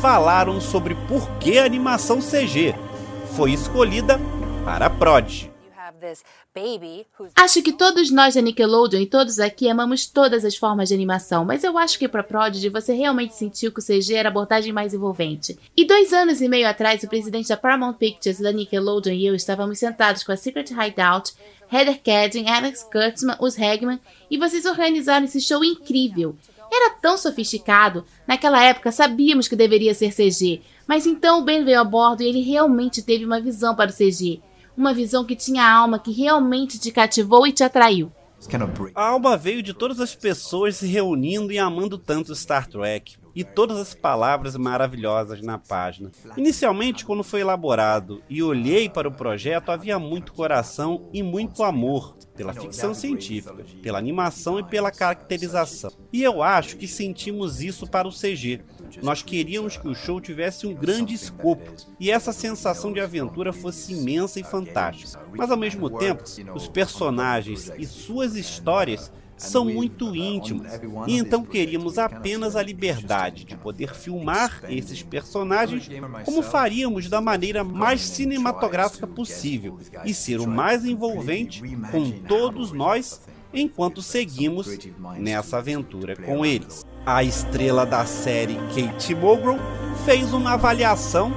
falaram 0.00 0.60
sobre 0.60 0.94
por 1.08 1.28
que 1.38 1.58
animação 1.58 2.20
CG 2.20 2.74
foi 3.36 3.52
escolhida 3.52 4.20
para 4.64 4.88
Prod. 4.88 5.51
Acho 7.36 7.62
que 7.62 7.72
todos 7.72 8.10
nós 8.10 8.34
da 8.34 8.40
Nickelodeon 8.40 9.00
e 9.00 9.06
todos 9.06 9.38
aqui 9.38 9.68
amamos 9.68 10.06
todas 10.06 10.44
as 10.44 10.56
formas 10.56 10.88
de 10.88 10.94
animação, 10.94 11.44
mas 11.44 11.62
eu 11.64 11.78
acho 11.78 11.98
que 11.98 12.08
para 12.08 12.22
Prodigy 12.22 12.68
você 12.68 12.92
realmente 12.92 13.34
sentiu 13.34 13.70
que 13.70 13.80
o 13.80 13.82
CG 13.82 14.14
era 14.14 14.28
a 14.28 14.30
abordagem 14.30 14.72
mais 14.72 14.92
envolvente. 14.92 15.58
E 15.76 15.84
dois 15.84 16.12
anos 16.12 16.40
e 16.40 16.48
meio 16.48 16.68
atrás, 16.68 17.02
o 17.02 17.08
presidente 17.08 17.48
da 17.48 17.56
Paramount 17.56 17.94
Pictures 17.94 18.40
da 18.40 18.52
Nickelodeon 18.52 19.12
e 19.12 19.26
eu 19.26 19.34
estávamos 19.34 19.78
sentados 19.78 20.24
com 20.24 20.32
a 20.32 20.36
Secret 20.36 20.70
Hideout, 20.70 21.32
Heather 21.72 22.00
Cadding, 22.02 22.48
Alex 22.48 22.82
Kurtzman, 22.82 23.36
os 23.40 23.58
Hagman, 23.58 23.98
e 24.30 24.36
vocês 24.36 24.66
organizaram 24.66 25.24
esse 25.24 25.40
show 25.40 25.64
incrível. 25.64 26.36
Era 26.70 26.90
tão 26.90 27.18
sofisticado, 27.18 28.04
naquela 28.26 28.62
época 28.64 28.90
sabíamos 28.90 29.46
que 29.46 29.54
deveria 29.54 29.94
ser 29.94 30.12
CG, 30.14 30.62
mas 30.86 31.06
então 31.06 31.40
o 31.40 31.44
Ben 31.44 31.64
veio 31.64 31.80
a 31.80 31.84
bordo 31.84 32.22
e 32.22 32.26
ele 32.26 32.40
realmente 32.42 33.02
teve 33.02 33.24
uma 33.24 33.40
visão 33.40 33.74
para 33.74 33.90
o 33.90 33.94
CG. 33.94 34.40
Uma 34.76 34.94
visão 34.94 35.24
que 35.24 35.36
tinha 35.36 35.68
alma, 35.68 35.98
que 35.98 36.12
realmente 36.12 36.78
te 36.78 36.90
cativou 36.90 37.46
e 37.46 37.52
te 37.52 37.62
atraiu. 37.62 38.10
A 38.94 39.06
alma 39.06 39.36
veio 39.36 39.62
de 39.62 39.72
todas 39.72 40.00
as 40.00 40.14
pessoas 40.14 40.76
se 40.76 40.86
reunindo 40.86 41.52
e 41.52 41.58
amando 41.58 41.96
tanto 41.96 42.34
Star 42.34 42.66
Trek 42.66 43.16
e 43.34 43.44
todas 43.44 43.78
as 43.78 43.94
palavras 43.94 44.56
maravilhosas 44.56 45.40
na 45.40 45.58
página. 45.58 46.10
Inicialmente, 46.36 47.04
quando 47.04 47.22
foi 47.22 47.40
elaborado 47.40 48.22
e 48.28 48.42
olhei 48.42 48.88
para 48.88 49.08
o 49.08 49.12
projeto, 49.12 49.70
havia 49.70 49.98
muito 49.98 50.32
coração 50.32 51.08
e 51.12 51.22
muito 51.22 51.62
amor 51.62 52.16
pela 52.36 52.52
ficção 52.52 52.94
científica, 52.94 53.64
pela 53.82 53.98
animação 53.98 54.58
e 54.58 54.64
pela 54.64 54.90
caracterização. 54.90 55.92
E 56.12 56.22
eu 56.22 56.42
acho 56.42 56.76
que 56.76 56.88
sentimos 56.88 57.62
isso 57.62 57.86
para 57.86 58.08
o 58.08 58.12
CG. 58.12 58.60
Nós 59.00 59.22
queríamos 59.22 59.76
que 59.76 59.88
o 59.88 59.94
show 59.94 60.20
tivesse 60.20 60.66
um 60.66 60.74
grande 60.74 61.14
escopo 61.14 61.72
e 61.98 62.10
essa 62.10 62.32
sensação 62.32 62.92
de 62.92 63.00
aventura 63.00 63.52
fosse 63.52 63.92
imensa 63.92 64.40
e 64.40 64.44
fantástica. 64.44 65.20
Mas 65.34 65.50
ao 65.50 65.56
mesmo 65.56 65.88
tempo, 65.88 66.24
os 66.54 66.68
personagens 66.68 67.70
e 67.78 67.86
suas 67.86 68.34
histórias 68.34 69.12
são 69.36 69.64
muito 69.64 70.14
íntimos, 70.14 70.66
e 71.06 71.16
então 71.16 71.44
queríamos 71.44 71.98
apenas 71.98 72.54
a 72.54 72.62
liberdade 72.62 73.44
de 73.44 73.56
poder 73.56 73.92
filmar 73.92 74.62
esses 74.68 75.02
personagens 75.02 75.88
como 76.24 76.42
faríamos 76.42 77.08
da 77.08 77.20
maneira 77.20 77.64
mais 77.64 78.02
cinematográfica 78.02 79.06
possível 79.06 79.78
e 80.04 80.14
ser 80.14 80.38
o 80.38 80.46
mais 80.46 80.84
envolvente 80.84 81.60
com 81.90 82.10
todos 82.10 82.70
nós 82.70 83.20
enquanto 83.52 84.00
seguimos 84.00 84.78
nessa 85.18 85.58
aventura 85.58 86.16
com 86.16 86.44
eles. 86.46 86.86
A 87.04 87.24
estrela 87.24 87.84
da 87.84 88.06
série 88.06 88.54
Kate 88.72 89.12
Mulgrew 89.12 89.58
fez 90.04 90.32
uma 90.32 90.52
avaliação 90.52 91.32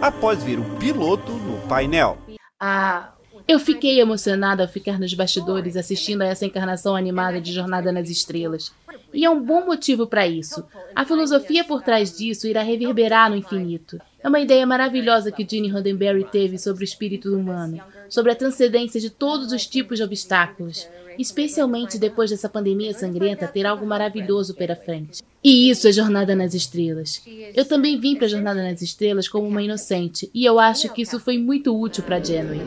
após 0.00 0.42
ver 0.42 0.58
o 0.58 0.64
piloto 0.78 1.30
no 1.32 1.58
painel. 1.68 2.16
Ah, 2.58 3.12
eu 3.46 3.58
fiquei 3.58 4.00
emocionada 4.00 4.62
ao 4.62 4.68
ficar 4.68 4.98
nos 4.98 5.12
bastidores 5.12 5.76
assistindo 5.76 6.22
a 6.22 6.26
essa 6.26 6.46
encarnação 6.46 6.96
animada 6.96 7.38
de 7.38 7.52
Jornada 7.52 7.92
nas 7.92 8.08
Estrelas. 8.08 8.72
E 9.12 9.24
é 9.24 9.28
um 9.28 9.42
bom 9.42 9.66
motivo 9.66 10.06
para 10.06 10.26
isso. 10.26 10.64
A 10.96 11.04
filosofia 11.04 11.64
por 11.64 11.82
trás 11.82 12.16
disso 12.16 12.46
irá 12.46 12.62
reverberar 12.62 13.28
no 13.28 13.36
infinito. 13.36 14.00
É 14.22 14.28
uma 14.28 14.40
ideia 14.40 14.66
maravilhosa 14.66 15.30
que 15.30 15.46
Gene 15.46 15.68
Roddenberry 15.68 16.24
teve 16.24 16.58
sobre 16.58 16.82
o 16.82 16.84
espírito 16.84 17.36
humano. 17.36 17.78
sobre 18.08 18.32
a 18.32 18.36
transcendência 18.36 19.00
de 19.00 19.08
todos 19.08 19.52
os 19.52 19.66
tipos 19.66 19.98
de 19.98 20.02
obstáculos, 20.02 20.88
especialmente 21.18 21.98
depois 21.98 22.30
dessa 22.30 22.48
pandemia 22.48 22.94
sangrenta 22.94 23.48
ter 23.48 23.66
algo 23.66 23.86
maravilhoso 23.86 24.54
pela 24.54 24.76
frente. 24.76 25.22
E 25.42 25.70
isso 25.70 25.88
é 25.88 25.92
Jornada 25.92 26.36
nas 26.36 26.52
Estrelas. 26.52 27.22
Eu 27.54 27.64
também 27.64 27.98
vim 27.98 28.16
para 28.16 28.28
Jornada 28.28 28.62
nas 28.62 28.82
Estrelas 28.82 29.28
como 29.28 29.48
uma 29.48 29.62
inocente, 29.62 30.30
e 30.34 30.44
eu 30.44 30.58
acho 30.58 30.92
que 30.92 31.02
isso 31.02 31.18
foi 31.18 31.38
muito 31.38 31.78
útil 31.78 32.04
para 32.04 32.22
Janeway. 32.22 32.60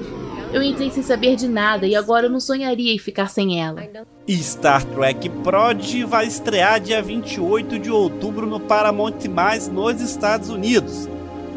Eu 0.51 0.61
entrei 0.61 0.91
sem 0.91 1.01
saber 1.01 1.35
de 1.35 1.47
nada 1.47 1.87
e 1.87 1.95
agora 1.95 2.27
eu 2.27 2.29
não 2.29 2.39
sonharia 2.39 2.93
em 2.93 2.99
ficar 2.99 3.27
sem 3.27 3.61
ela. 3.61 3.87
Star 4.29 4.85
Trek 4.85 5.29
Prod 5.43 6.03
vai 6.03 6.27
estrear 6.27 6.79
dia 6.79 7.01
28 7.01 7.79
de 7.79 7.89
outubro 7.89 8.45
no 8.45 8.59
Paramount+, 8.59 9.15
nos 9.71 10.01
Estados 10.01 10.49
Unidos. 10.49 11.09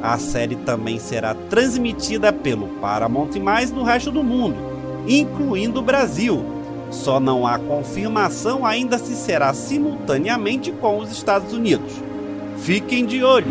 A 0.02 0.18
série 0.18 0.56
também 0.56 0.98
será 0.98 1.34
transmitida 1.34 2.32
pelo 2.32 2.68
Paramount+, 2.80 3.38
no 3.74 3.82
resto 3.82 4.10
do 4.10 4.22
mundo, 4.22 4.56
incluindo 5.06 5.80
o 5.80 5.82
Brasil 5.82 6.55
só 6.90 7.18
não 7.18 7.46
há 7.46 7.58
confirmação 7.58 8.64
ainda 8.64 8.98
se 8.98 9.14
será 9.14 9.52
simultaneamente 9.52 10.72
com 10.72 10.98
os 10.98 11.10
Estados 11.10 11.52
Unidos. 11.52 11.92
Fiquem 12.58 13.04
de 13.04 13.22
olho! 13.22 13.46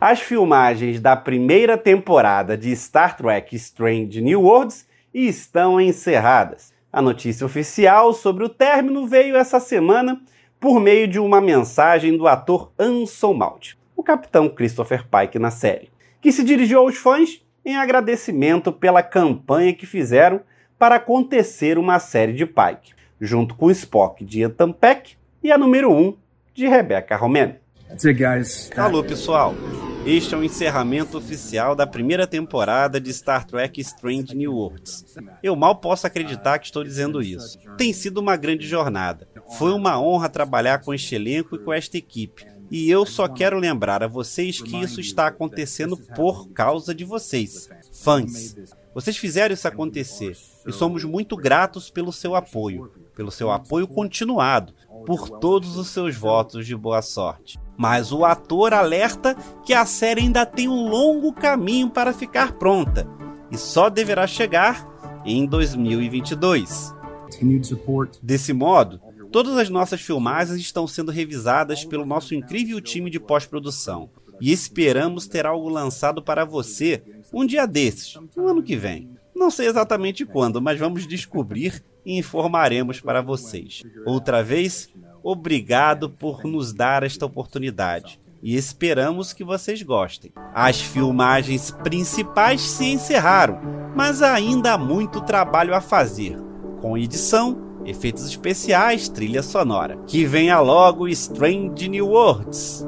As 0.00 0.20
filmagens 0.20 1.00
da 1.00 1.14
primeira 1.14 1.78
temporada 1.78 2.56
de 2.56 2.74
Star 2.74 3.16
Trek 3.16 3.54
Strange 3.54 4.20
New 4.20 4.42
Worlds 4.42 4.86
estão 5.14 5.80
encerradas. 5.80 6.72
A 6.92 7.00
notícia 7.00 7.46
oficial 7.46 8.12
sobre 8.12 8.44
o 8.44 8.48
término 8.48 9.06
veio 9.06 9.36
essa 9.36 9.60
semana 9.60 10.20
por 10.58 10.80
meio 10.80 11.06
de 11.06 11.18
uma 11.18 11.40
mensagem 11.40 12.16
do 12.16 12.26
ator 12.26 12.72
Anson 12.78 13.32
Mount, 13.32 13.74
o 13.96 14.02
capitão 14.02 14.48
Christopher 14.48 15.06
Pike 15.08 15.38
na 15.38 15.50
série 15.50 15.92
que 16.22 16.30
se 16.30 16.44
dirigiu 16.44 16.78
aos 16.78 16.96
fãs 16.96 17.42
em 17.64 17.76
agradecimento 17.76 18.72
pela 18.72 19.02
campanha 19.02 19.74
que 19.74 19.84
fizeram 19.84 20.40
para 20.78 20.94
acontecer 20.94 21.76
uma 21.76 21.98
série 21.98 22.32
de 22.32 22.46
Pike, 22.46 22.94
junto 23.20 23.56
com 23.56 23.70
Spock 23.72 24.24
de 24.24 24.44
Ethan 24.44 24.70
Peck 24.70 25.16
e 25.42 25.50
a 25.50 25.58
número 25.58 25.92
1 25.92 26.16
de 26.54 26.68
Rebecca 26.68 27.16
Romijn. 27.16 27.56
Alô 28.76 29.02
pessoal, 29.02 29.54
este 30.06 30.34
é 30.34 30.38
o 30.38 30.44
encerramento 30.44 31.18
oficial 31.18 31.74
da 31.74 31.86
primeira 31.86 32.26
temporada 32.26 33.00
de 33.00 33.12
Star 33.12 33.44
Trek 33.44 33.80
Strange 33.80 34.34
New 34.36 34.54
Worlds. 34.54 35.16
Eu 35.42 35.56
mal 35.56 35.76
posso 35.76 36.06
acreditar 36.06 36.60
que 36.60 36.66
estou 36.66 36.84
dizendo 36.84 37.20
isso. 37.20 37.58
Tem 37.76 37.92
sido 37.92 38.18
uma 38.18 38.36
grande 38.36 38.66
jornada. 38.66 39.28
Foi 39.58 39.72
uma 39.72 40.00
honra 40.00 40.28
trabalhar 40.28 40.78
com 40.78 40.94
este 40.94 41.16
elenco 41.16 41.56
e 41.56 41.58
com 41.58 41.72
esta 41.72 41.96
equipe. 41.96 42.46
E 42.72 42.90
eu 42.90 43.04
só 43.04 43.28
quero 43.28 43.58
lembrar 43.58 44.02
a 44.02 44.08
vocês 44.08 44.62
que 44.62 44.78
isso 44.78 44.98
está 44.98 45.26
acontecendo 45.26 45.94
por 45.94 46.48
causa 46.52 46.94
de 46.94 47.04
vocês, 47.04 47.68
fãs. 47.92 48.56
Vocês 48.94 49.14
fizeram 49.14 49.52
isso 49.52 49.68
acontecer 49.68 50.34
e 50.66 50.72
somos 50.72 51.04
muito 51.04 51.36
gratos 51.36 51.90
pelo 51.90 52.10
seu 52.10 52.34
apoio, 52.34 52.90
pelo 53.14 53.30
seu 53.30 53.50
apoio 53.50 53.86
continuado, 53.86 54.72
por 55.04 55.28
todos 55.28 55.76
os 55.76 55.88
seus 55.88 56.16
votos 56.16 56.66
de 56.66 56.74
boa 56.74 57.02
sorte. 57.02 57.60
Mas 57.76 58.10
o 58.10 58.24
ator 58.24 58.72
alerta 58.72 59.36
que 59.66 59.74
a 59.74 59.84
série 59.84 60.22
ainda 60.22 60.46
tem 60.46 60.66
um 60.66 60.88
longo 60.88 61.30
caminho 61.30 61.90
para 61.90 62.14
ficar 62.14 62.52
pronta 62.54 63.06
e 63.50 63.58
só 63.58 63.90
deverá 63.90 64.26
chegar 64.26 64.88
em 65.26 65.44
2022. 65.44 66.94
Desse 68.22 68.54
modo, 68.54 68.98
Todas 69.32 69.56
as 69.56 69.70
nossas 69.70 70.02
filmagens 70.02 70.60
estão 70.60 70.86
sendo 70.86 71.10
revisadas 71.10 71.86
pelo 71.86 72.04
nosso 72.04 72.34
incrível 72.34 72.78
time 72.82 73.08
de 73.08 73.18
pós-produção 73.18 74.10
e 74.38 74.52
esperamos 74.52 75.26
ter 75.26 75.46
algo 75.46 75.70
lançado 75.70 76.22
para 76.22 76.44
você 76.44 77.02
um 77.32 77.46
dia 77.46 77.66
desses, 77.66 78.14
no 78.36 78.46
ano 78.46 78.62
que 78.62 78.76
vem. 78.76 79.08
Não 79.34 79.50
sei 79.50 79.68
exatamente 79.68 80.26
quando, 80.26 80.60
mas 80.60 80.78
vamos 80.78 81.06
descobrir 81.06 81.82
e 82.04 82.18
informaremos 82.18 83.00
para 83.00 83.22
vocês. 83.22 83.82
Outra 84.04 84.42
vez, 84.42 84.90
obrigado 85.22 86.10
por 86.10 86.44
nos 86.44 86.74
dar 86.74 87.02
esta 87.02 87.24
oportunidade 87.24 88.20
e 88.42 88.54
esperamos 88.54 89.32
que 89.32 89.42
vocês 89.42 89.82
gostem. 89.82 90.30
As 90.52 90.78
filmagens 90.78 91.70
principais 91.70 92.60
se 92.60 92.84
encerraram, 92.84 93.58
mas 93.96 94.20
ainda 94.20 94.74
há 94.74 94.78
muito 94.78 95.22
trabalho 95.22 95.74
a 95.74 95.80
fazer, 95.80 96.36
com 96.82 96.98
edição 96.98 97.71
efeitos 97.84 98.26
especiais, 98.26 99.08
trilha 99.08 99.42
sonora. 99.42 99.96
Que 100.06 100.24
venha 100.24 100.60
logo 100.60 101.08
Strange 101.08 101.88
New 101.88 102.08
Worlds. 102.08 102.86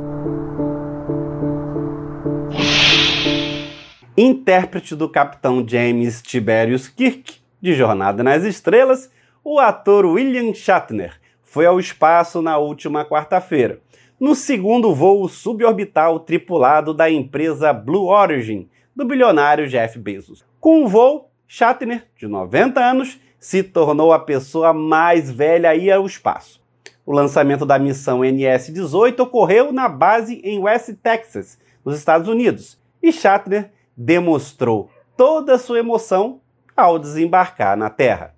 Intérprete 4.16 4.94
do 4.94 5.08
Capitão 5.08 5.66
James 5.66 6.22
Tiberius 6.22 6.86
Kirk, 6.86 7.34
de 7.60 7.74
Jornada 7.74 8.22
nas 8.22 8.44
Estrelas, 8.44 9.10
o 9.42 9.58
ator 9.58 10.06
William 10.06 10.54
Shatner 10.54 11.20
foi 11.42 11.66
ao 11.66 11.78
espaço 11.78 12.42
na 12.42 12.58
última 12.58 13.04
quarta-feira, 13.04 13.80
no 14.18 14.34
segundo 14.34 14.94
voo 14.94 15.28
suborbital 15.28 16.18
tripulado 16.18 16.92
da 16.92 17.10
empresa 17.10 17.72
Blue 17.72 18.06
Origin, 18.06 18.68
do 18.94 19.04
bilionário 19.04 19.68
Jeff 19.68 19.98
Bezos. 19.98 20.44
Com 20.58 20.84
o 20.84 20.88
voo, 20.88 21.30
Shatner, 21.46 22.06
de 22.16 22.26
90 22.26 22.80
anos, 22.80 23.20
se 23.44 23.62
tornou 23.62 24.10
a 24.10 24.18
pessoa 24.18 24.72
mais 24.72 25.30
velha 25.30 25.68
a 25.68 25.74
ir 25.74 25.92
ao 25.92 26.06
espaço. 26.06 26.62
O 27.04 27.12
lançamento 27.12 27.66
da 27.66 27.78
missão 27.78 28.20
NS-18 28.20 29.20
ocorreu 29.20 29.70
na 29.70 29.86
base 29.86 30.40
em 30.42 30.58
West 30.60 30.94
Texas, 31.02 31.58
nos 31.84 31.98
Estados 31.98 32.26
Unidos, 32.26 32.80
e 33.02 33.12
Shatner 33.12 33.70
demonstrou 33.94 34.88
toda 35.14 35.56
a 35.56 35.58
sua 35.58 35.78
emoção 35.78 36.40
ao 36.74 36.98
desembarcar 36.98 37.76
na 37.76 37.90
Terra. 37.90 38.34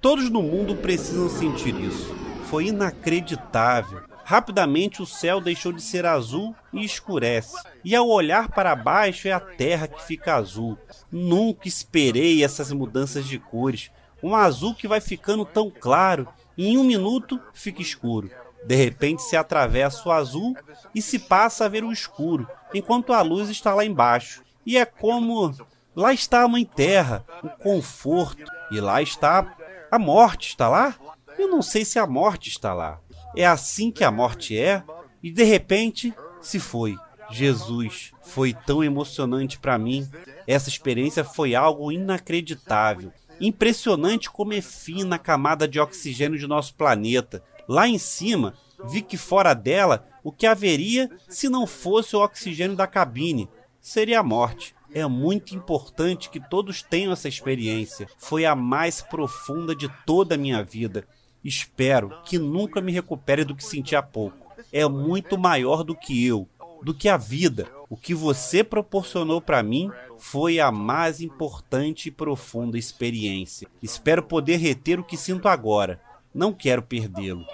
Todos 0.00 0.30
no 0.30 0.44
mundo 0.44 0.76
precisam 0.76 1.28
sentir 1.28 1.74
isso. 1.74 2.14
Foi 2.44 2.66
inacreditável. 2.66 4.02
Rapidamente 4.28 5.00
o 5.00 5.06
céu 5.06 5.40
deixou 5.40 5.70
de 5.70 5.80
ser 5.80 6.04
azul 6.04 6.52
e 6.72 6.84
escurece. 6.84 7.54
E 7.84 7.94
ao 7.94 8.08
olhar 8.08 8.48
para 8.48 8.74
baixo 8.74 9.28
é 9.28 9.30
a 9.30 9.38
terra 9.38 9.86
que 9.86 10.02
fica 10.02 10.34
azul. 10.34 10.76
Nunca 11.12 11.68
esperei 11.68 12.42
essas 12.42 12.72
mudanças 12.72 13.24
de 13.24 13.38
cores. 13.38 13.88
Um 14.20 14.34
azul 14.34 14.74
que 14.74 14.88
vai 14.88 15.00
ficando 15.00 15.44
tão 15.44 15.70
claro 15.70 16.26
e 16.58 16.66
em 16.66 16.76
um 16.76 16.82
minuto 16.82 17.40
fica 17.54 17.80
escuro. 17.80 18.28
De 18.64 18.74
repente 18.74 19.22
se 19.22 19.36
atravessa 19.36 20.08
o 20.08 20.10
azul 20.10 20.56
e 20.92 21.00
se 21.00 21.20
passa 21.20 21.64
a 21.64 21.68
ver 21.68 21.84
o 21.84 21.92
escuro, 21.92 22.48
enquanto 22.74 23.12
a 23.12 23.22
luz 23.22 23.48
está 23.48 23.72
lá 23.74 23.84
embaixo. 23.84 24.42
E 24.66 24.76
é 24.76 24.84
como 24.84 25.54
lá 25.94 26.12
está 26.12 26.42
a 26.42 26.48
mãe 26.48 26.64
terra, 26.64 27.24
o 27.44 27.48
conforto, 27.48 28.42
e 28.72 28.80
lá 28.80 29.00
está 29.00 29.54
a 29.88 30.00
morte, 30.00 30.48
está 30.48 30.68
lá? 30.68 30.96
Eu 31.38 31.46
não 31.46 31.62
sei 31.62 31.84
se 31.84 31.96
a 31.96 32.08
morte 32.08 32.48
está 32.48 32.74
lá. 32.74 32.98
É 33.36 33.46
assim 33.46 33.90
que 33.90 34.02
a 34.02 34.10
morte 34.10 34.58
é, 34.58 34.82
e 35.22 35.30
de 35.30 35.44
repente 35.44 36.14
se 36.40 36.58
foi. 36.58 36.96
Jesus, 37.30 38.12
foi 38.22 38.54
tão 38.54 38.82
emocionante 38.82 39.58
para 39.58 39.78
mim. 39.78 40.08
Essa 40.46 40.68
experiência 40.68 41.24
foi 41.24 41.54
algo 41.54 41.90
inacreditável. 41.90 43.12
Impressionante 43.40 44.30
como 44.30 44.54
é 44.54 44.60
fina 44.60 45.16
a 45.16 45.18
camada 45.18 45.66
de 45.68 45.80
oxigênio 45.80 46.38
de 46.38 46.46
nosso 46.46 46.74
planeta. 46.74 47.42
Lá 47.68 47.88
em 47.88 47.98
cima, 47.98 48.54
vi 48.84 49.02
que 49.02 49.16
fora 49.16 49.54
dela, 49.54 50.06
o 50.22 50.32
que 50.32 50.46
haveria 50.46 51.10
se 51.28 51.48
não 51.48 51.66
fosse 51.66 52.16
o 52.16 52.22
oxigênio 52.22 52.76
da 52.76 52.86
cabine? 52.86 53.48
Seria 53.80 54.20
a 54.20 54.22
morte. 54.22 54.74
É 54.94 55.06
muito 55.06 55.54
importante 55.54 56.30
que 56.30 56.40
todos 56.40 56.82
tenham 56.82 57.12
essa 57.12 57.28
experiência. 57.28 58.08
Foi 58.16 58.46
a 58.46 58.54
mais 58.54 59.02
profunda 59.02 59.74
de 59.74 59.88
toda 60.06 60.36
a 60.36 60.38
minha 60.38 60.62
vida. 60.62 61.06
Espero 61.46 62.12
que 62.24 62.40
nunca 62.40 62.80
me 62.80 62.90
recupere 62.90 63.44
do 63.44 63.54
que 63.54 63.64
senti 63.64 63.94
há 63.94 64.02
pouco. 64.02 64.52
É 64.72 64.84
muito 64.88 65.38
maior 65.38 65.84
do 65.84 65.94
que 65.94 66.26
eu, 66.26 66.48
do 66.82 66.92
que 66.92 67.08
a 67.08 67.16
vida. 67.16 67.70
O 67.88 67.96
que 67.96 68.12
você 68.12 68.64
proporcionou 68.64 69.40
para 69.40 69.62
mim 69.62 69.88
foi 70.18 70.58
a 70.58 70.72
mais 70.72 71.20
importante 71.20 72.08
e 72.08 72.10
profunda 72.10 72.76
experiência. 72.76 73.68
Espero 73.80 74.24
poder 74.24 74.56
reter 74.56 74.98
o 74.98 75.04
que 75.04 75.16
sinto 75.16 75.46
agora. 75.46 76.00
Não 76.34 76.52
quero 76.52 76.82
perdê-lo. 76.82 77.46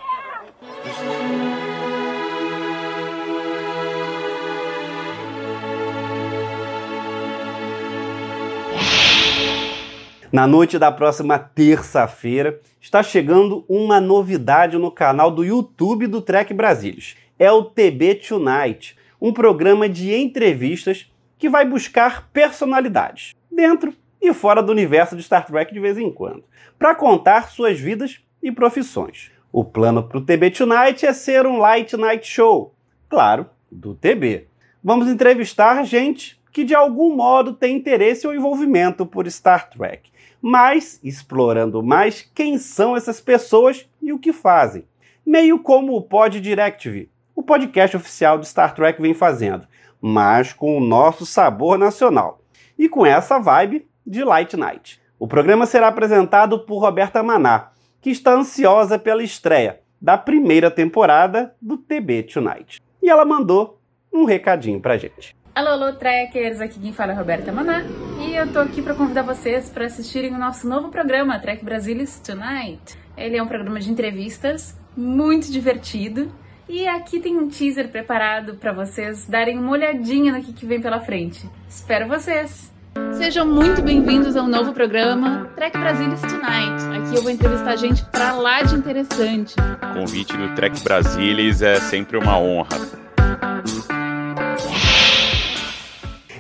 Na 10.32 10.46
noite 10.46 10.78
da 10.78 10.90
próxima 10.90 11.38
terça-feira, 11.38 12.58
está 12.80 13.02
chegando 13.02 13.66
uma 13.68 14.00
novidade 14.00 14.78
no 14.78 14.90
canal 14.90 15.30
do 15.30 15.44
YouTube 15.44 16.06
do 16.06 16.22
Trek 16.22 16.54
Brasilis. 16.54 17.16
É 17.38 17.52
o 17.52 17.64
TB 17.64 18.14
Tonight, 18.14 18.96
um 19.20 19.30
programa 19.30 19.90
de 19.90 20.14
entrevistas 20.14 21.12
que 21.36 21.50
vai 21.50 21.66
buscar 21.66 22.30
personalidades, 22.32 23.34
dentro 23.50 23.92
e 24.22 24.32
fora 24.32 24.62
do 24.62 24.72
universo 24.72 25.14
de 25.14 25.22
Star 25.22 25.44
Trek 25.44 25.70
de 25.70 25.80
vez 25.80 25.98
em 25.98 26.10
quando, 26.10 26.44
para 26.78 26.94
contar 26.94 27.50
suas 27.50 27.78
vidas 27.78 28.18
e 28.42 28.50
profissões. 28.50 29.30
O 29.52 29.62
plano 29.62 30.02
para 30.02 30.16
o 30.16 30.24
TB 30.24 30.52
Tonight 30.52 31.04
é 31.04 31.12
ser 31.12 31.46
um 31.46 31.58
Light 31.58 31.94
Night 31.94 32.26
Show, 32.26 32.74
claro, 33.06 33.50
do 33.70 33.94
TB. 33.94 34.46
Vamos 34.82 35.08
entrevistar 35.08 35.84
gente 35.84 36.40
que 36.50 36.64
de 36.64 36.74
algum 36.74 37.16
modo 37.16 37.52
tem 37.52 37.76
interesse 37.76 38.26
ou 38.26 38.34
envolvimento 38.34 39.06
por 39.06 39.28
Star 39.30 39.68
Trek, 39.70 40.11
mas 40.42 40.98
explorando 41.04 41.82
mais 41.82 42.28
quem 42.34 42.58
são 42.58 42.96
essas 42.96 43.20
pessoas 43.20 43.88
e 44.02 44.12
o 44.12 44.18
que 44.18 44.32
fazem. 44.32 44.84
Meio 45.24 45.60
como 45.60 45.94
o 45.94 46.02
Pod 46.02 46.40
Directive, 46.40 47.08
o 47.34 47.44
podcast 47.44 47.96
oficial 47.96 48.38
de 48.38 48.48
Star 48.48 48.74
Trek 48.74 49.00
vem 49.00 49.14
fazendo, 49.14 49.68
mas 50.00 50.52
com 50.52 50.76
o 50.76 50.80
nosso 50.80 51.24
sabor 51.24 51.78
nacional 51.78 52.40
e 52.76 52.88
com 52.88 53.06
essa 53.06 53.38
vibe 53.38 53.86
de 54.04 54.24
Light 54.24 54.56
Night. 54.56 55.00
O 55.18 55.28
programa 55.28 55.64
será 55.64 55.86
apresentado 55.86 56.58
por 56.58 56.80
Roberta 56.80 57.22
Maná, 57.22 57.70
que 58.00 58.10
está 58.10 58.32
ansiosa 58.32 58.98
pela 58.98 59.22
estreia 59.22 59.80
da 60.00 60.18
primeira 60.18 60.68
temporada 60.68 61.54
do 61.62 61.76
TB 61.76 62.24
Tonight. 62.24 62.82
E 63.00 63.08
ela 63.08 63.24
mandou 63.24 63.80
um 64.12 64.24
recadinho 64.24 64.80
pra 64.80 64.98
gente. 64.98 65.36
Alô, 65.54 65.68
alô, 65.68 65.92
trekkers! 65.92 66.62
Aqui 66.62 66.80
quem 66.80 66.94
fala 66.94 67.12
é 67.12 67.14
Roberta 67.14 67.52
Maná 67.52 67.84
e 68.18 68.34
eu 68.34 68.50
tô 68.50 68.58
aqui 68.58 68.80
para 68.80 68.94
convidar 68.94 69.20
vocês 69.20 69.68
para 69.68 69.84
assistirem 69.84 70.34
o 70.34 70.38
nosso 70.38 70.66
novo 70.66 70.88
programa, 70.88 71.38
Trek 71.38 71.62
Brasilis 71.62 72.18
Tonight. 72.20 72.96
Ele 73.18 73.36
é 73.36 73.42
um 73.42 73.46
programa 73.46 73.78
de 73.78 73.90
entrevistas 73.90 74.74
muito 74.96 75.52
divertido 75.52 76.32
e 76.66 76.88
aqui 76.88 77.20
tem 77.20 77.36
um 77.36 77.50
teaser 77.50 77.90
preparado 77.90 78.54
para 78.54 78.72
vocês 78.72 79.26
darem 79.26 79.58
uma 79.58 79.72
olhadinha 79.72 80.32
no 80.32 80.42
que, 80.42 80.54
que 80.54 80.64
vem 80.64 80.80
pela 80.80 81.00
frente. 81.00 81.46
Espero 81.68 82.08
vocês! 82.08 82.72
Sejam 83.12 83.46
muito 83.46 83.82
bem-vindos 83.82 84.36
ao 84.36 84.46
novo 84.46 84.72
programa 84.72 85.50
Trek 85.54 85.76
Brasilis 85.76 86.22
Tonight. 86.22 86.82
Aqui 86.98 87.14
eu 87.14 87.22
vou 87.22 87.30
entrevistar 87.30 87.76
gente 87.76 88.02
pra 88.06 88.32
lá 88.32 88.62
de 88.62 88.74
interessante. 88.74 89.54
O 89.60 90.00
convite 90.00 90.34
do 90.34 90.54
Trek 90.54 90.82
Brasilis 90.82 91.60
é 91.60 91.78
sempre 91.78 92.16
uma 92.16 92.38
honra. 92.38 93.01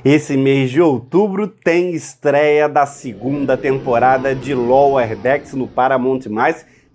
Esse 0.04 0.36
mês 0.36 0.70
de 0.70 0.80
outubro 0.80 1.46
tem 1.46 1.94
estreia 1.94 2.68
da 2.68 2.84
segunda 2.86 3.56
temporada 3.56 4.34
de 4.34 4.52
Lower 4.52 5.16
Decks 5.16 5.54
no 5.54 5.68
Paramount+, 5.68 6.24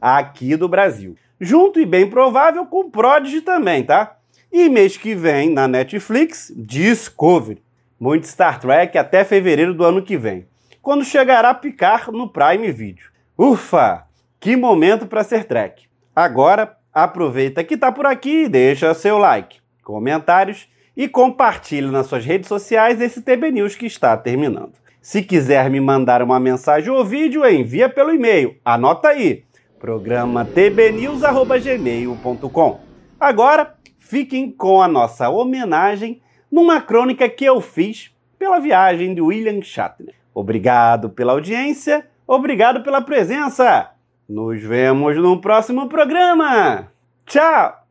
aqui 0.01 0.57
do 0.57 0.67
Brasil. 0.67 1.15
Junto 1.39 1.79
e 1.79 1.85
bem 1.85 2.09
provável 2.09 2.65
com 2.65 2.91
Prodigy 2.91 3.39
também, 3.39 3.83
tá? 3.83 4.17
E 4.51 4.67
mês 4.67 4.97
que 4.97 5.15
vem, 5.15 5.53
na 5.53 5.69
Netflix, 5.69 6.51
Discovery 6.53 7.61
muito 7.99 8.27
Star 8.27 8.59
Trek 8.59 8.97
até 8.97 9.23
fevereiro 9.23 9.73
do 9.73 9.83
ano 9.83 10.01
que 10.01 10.17
vem, 10.17 10.45
quando 10.81 11.03
chegará 11.03 11.51
a 11.51 11.55
picar 11.55 12.11
no 12.11 12.29
Prime 12.29 12.71
Video. 12.71 13.05
Ufa! 13.37 14.05
Que 14.39 14.55
momento 14.55 15.07
para 15.07 15.23
ser 15.23 15.45
Trek! 15.45 15.83
Agora, 16.15 16.77
aproveita 16.93 17.63
que 17.63 17.73
está 17.75 17.91
por 17.91 18.05
aqui 18.05 18.43
e 18.43 18.49
deixa 18.49 18.93
seu 18.93 19.17
like, 19.17 19.59
comentários 19.81 20.67
e 20.97 21.07
compartilhe 21.07 21.89
nas 21.91 22.07
suas 22.07 22.25
redes 22.25 22.49
sociais 22.49 22.99
esse 22.99 23.21
TB 23.21 23.51
News 23.51 23.75
que 23.75 23.85
está 23.85 24.17
terminando. 24.17 24.73
Se 24.99 25.21
quiser 25.21 25.69
me 25.69 25.79
mandar 25.79 26.23
uma 26.23 26.39
mensagem 26.39 26.91
ou 26.91 27.05
vídeo, 27.05 27.47
envia 27.47 27.87
pelo 27.87 28.11
e-mail. 28.11 28.55
Anota 28.65 29.09
aí: 29.09 29.43
programa 29.79 30.43
tbnews@gmail.com. 30.43 32.79
Agora, 33.19 33.75
fiquem 33.99 34.51
com 34.51 34.81
a 34.81 34.87
nossa 34.87 35.29
homenagem 35.29 36.19
numa 36.51 36.81
crônica 36.81 37.29
que 37.29 37.45
eu 37.45 37.61
fiz 37.61 38.11
pela 38.39 38.57
viagem 38.59 39.13
de 39.13 39.21
William 39.21 39.61
Shatner. 39.61 40.15
Obrigado 40.33 41.11
pela 41.11 41.33
audiência, 41.33 42.07
obrigado 42.25 42.81
pela 42.83 43.01
presença. 43.01 43.91
Nos 44.27 44.59
vemos 44.61 45.15
no 45.15 45.39
próximo 45.39 45.87
programa. 45.87 46.91
Tchau! 47.25 47.86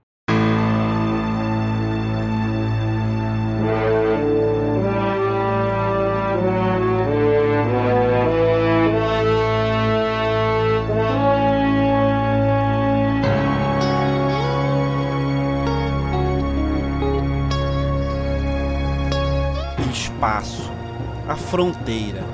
Fronteira. 21.46 22.24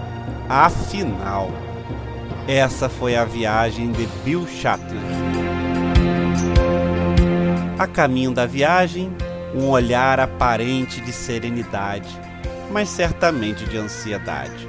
Afinal, 0.49 1.51
essa 2.49 2.89
foi 2.89 3.15
a 3.15 3.25
viagem 3.25 3.93
de 3.93 4.07
Bill 4.25 4.47
Shatner. 4.47 5.03
A 7.79 7.87
caminho 7.87 8.33
da 8.33 8.47
viagem, 8.47 9.13
um 9.55 9.69
olhar 9.69 10.19
aparente 10.19 11.01
de 11.01 11.13
serenidade, 11.13 12.09
mas 12.71 12.89
certamente 12.89 13.65
de 13.67 13.77
ansiedade. 13.77 14.69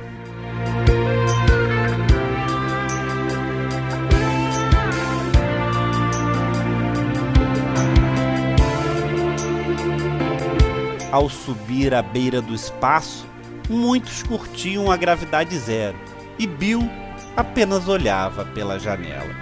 Ao 11.12 11.30
subir 11.30 11.94
à 11.94 12.02
beira 12.02 12.42
do 12.42 12.54
espaço, 12.54 13.33
muitos 13.70 14.24
curtiam 14.24 14.92
a 14.92 14.98
gravidade 14.98 15.58
zero 15.58 15.98
e 16.38 16.46
Bill 16.46 16.90
apenas 17.36 17.88
olhava 17.88 18.46
pela 18.46 18.80
janela. 18.80 19.34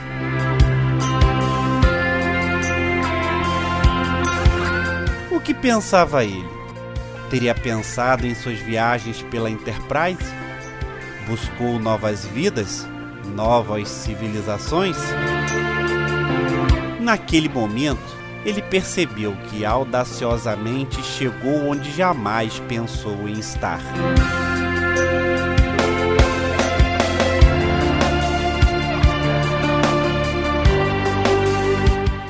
O 5.31 5.39
que 5.39 5.53
pensava 5.53 6.23
ele? 6.23 6.49
Teria 7.29 7.55
pensado 7.55 8.27
em 8.27 8.35
suas 8.35 8.59
viagens 8.59 9.21
pela 9.23 9.49
Enterprise? 9.49 10.31
Buscou 11.27 11.79
novas 11.79 12.25
vidas? 12.25 12.87
Novas 13.35 13.87
civilizações? 13.87 14.97
Naquele 16.99 17.49
momento, 17.49 18.20
ele 18.45 18.61
percebeu 18.61 19.35
que 19.49 19.63
audaciosamente 19.63 21.01
chegou 21.03 21.67
onde 21.69 21.91
jamais 21.91 22.59
pensou 22.67 23.27
em 23.27 23.39
estar. 23.39 23.81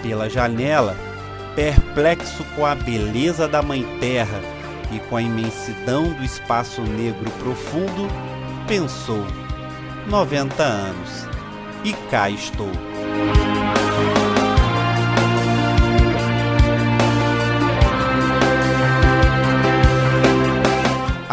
Pela 0.04 0.30
janela, 0.30 0.96
perplexo 1.56 2.44
com 2.56 2.66
a 2.66 2.76
beleza 2.76 3.48
da 3.48 3.62
Mãe 3.62 3.86
Terra 4.00 4.42
e 4.92 5.00
com 5.00 5.16
a 5.16 5.22
imensidão 5.22 6.12
do 6.14 6.24
espaço 6.24 6.82
negro 6.82 7.30
profundo, 7.40 8.08
pensou: 8.68 9.26
90 10.08 10.62
anos. 10.62 11.28
E 11.84 11.94
cá 12.12 12.30
estou. 12.30 12.70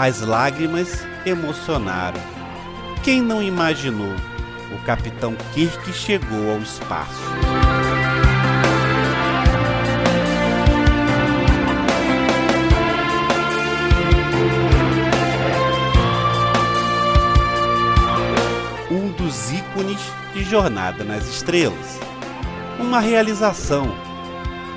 As 0.01 0.21
lágrimas 0.21 1.05
emocionaram. 1.27 2.21
Quem 3.03 3.21
não 3.21 3.43
imaginou? 3.43 4.15
O 4.73 4.79
capitão 4.85 5.35
Kirk 5.53 5.93
chegou 5.93 6.53
ao 6.53 6.59
espaço. 6.59 7.21
Um 18.89 19.11
dos 19.11 19.51
ícones 19.51 19.99
de 20.33 20.45
Jornada 20.45 21.03
nas 21.03 21.27
Estrelas. 21.27 21.99
Uma 22.79 23.01
realização, 23.01 23.89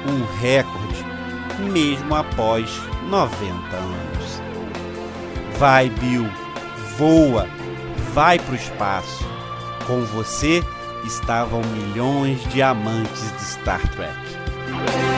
um 0.07 0.39
recorde, 0.39 1.05
mesmo 1.71 2.15
após 2.15 2.75
90 3.07 3.75
anos. 3.75 4.01
Vai, 5.62 5.91
Bill, 5.91 6.28
voa, 6.97 7.47
vai 8.15 8.39
para 8.39 8.54
o 8.54 8.56
espaço. 8.56 9.24
Com 9.86 10.02
você 10.06 10.63
estavam 11.06 11.62
milhões 11.62 12.43
de 12.50 12.63
amantes 12.63 13.32
de 13.38 13.45
Star 13.45 13.88
Trek. 13.91 15.11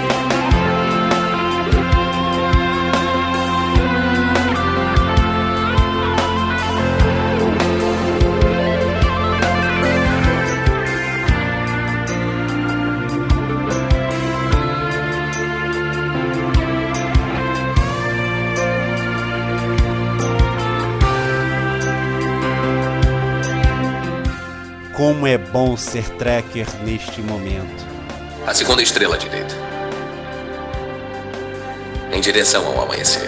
É 25.34 25.38
bom 25.38 25.76
ser 25.76 26.08
tracker 26.12 26.68
neste 26.84 27.20
momento. 27.22 27.84
A 28.46 28.54
segunda 28.54 28.84
estrela 28.84 29.16
à 29.16 29.18
direita. 29.18 29.56
em 32.12 32.22
direção 32.22 32.68
ao 32.68 32.84
amanhecer. 32.84 33.28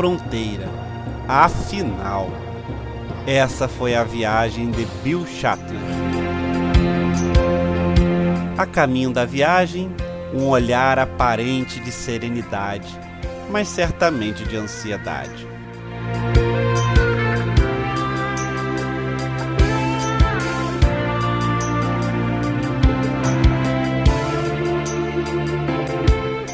Fronteira, 0.00 0.66
afinal. 1.28 2.30
Essa 3.26 3.68
foi 3.68 3.94
a 3.94 4.02
viagem 4.02 4.70
de 4.70 4.86
Bill 5.04 5.26
Shatner. 5.26 5.78
A 8.56 8.64
caminho 8.64 9.12
da 9.12 9.26
viagem, 9.26 9.94
um 10.32 10.48
olhar 10.48 10.98
aparente 10.98 11.78
de 11.80 11.92
serenidade, 11.92 12.88
mas 13.50 13.68
certamente 13.68 14.42
de 14.44 14.56
ansiedade. 14.56 15.46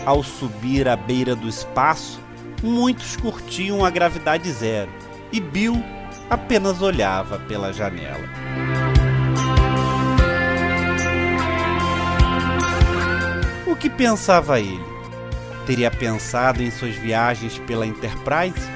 Ao 0.04 0.20
subir 0.24 0.88
à 0.88 0.96
beira 0.96 1.36
do 1.36 1.48
espaço, 1.48 2.25
muitos 2.62 3.16
curtiam 3.16 3.84
a 3.84 3.90
gravidade 3.90 4.50
zero 4.52 4.90
e 5.32 5.40
Bill 5.40 5.82
apenas 6.30 6.80
olhava 6.82 7.38
pela 7.40 7.72
janela. 7.72 8.28
O 13.66 13.76
que 13.76 13.90
pensava 13.90 14.58
ele? 14.58 14.84
Teria 15.66 15.90
pensado 15.90 16.62
em 16.62 16.70
suas 16.70 16.94
viagens 16.94 17.58
pela 17.58 17.86
Enterprise? 17.86 18.68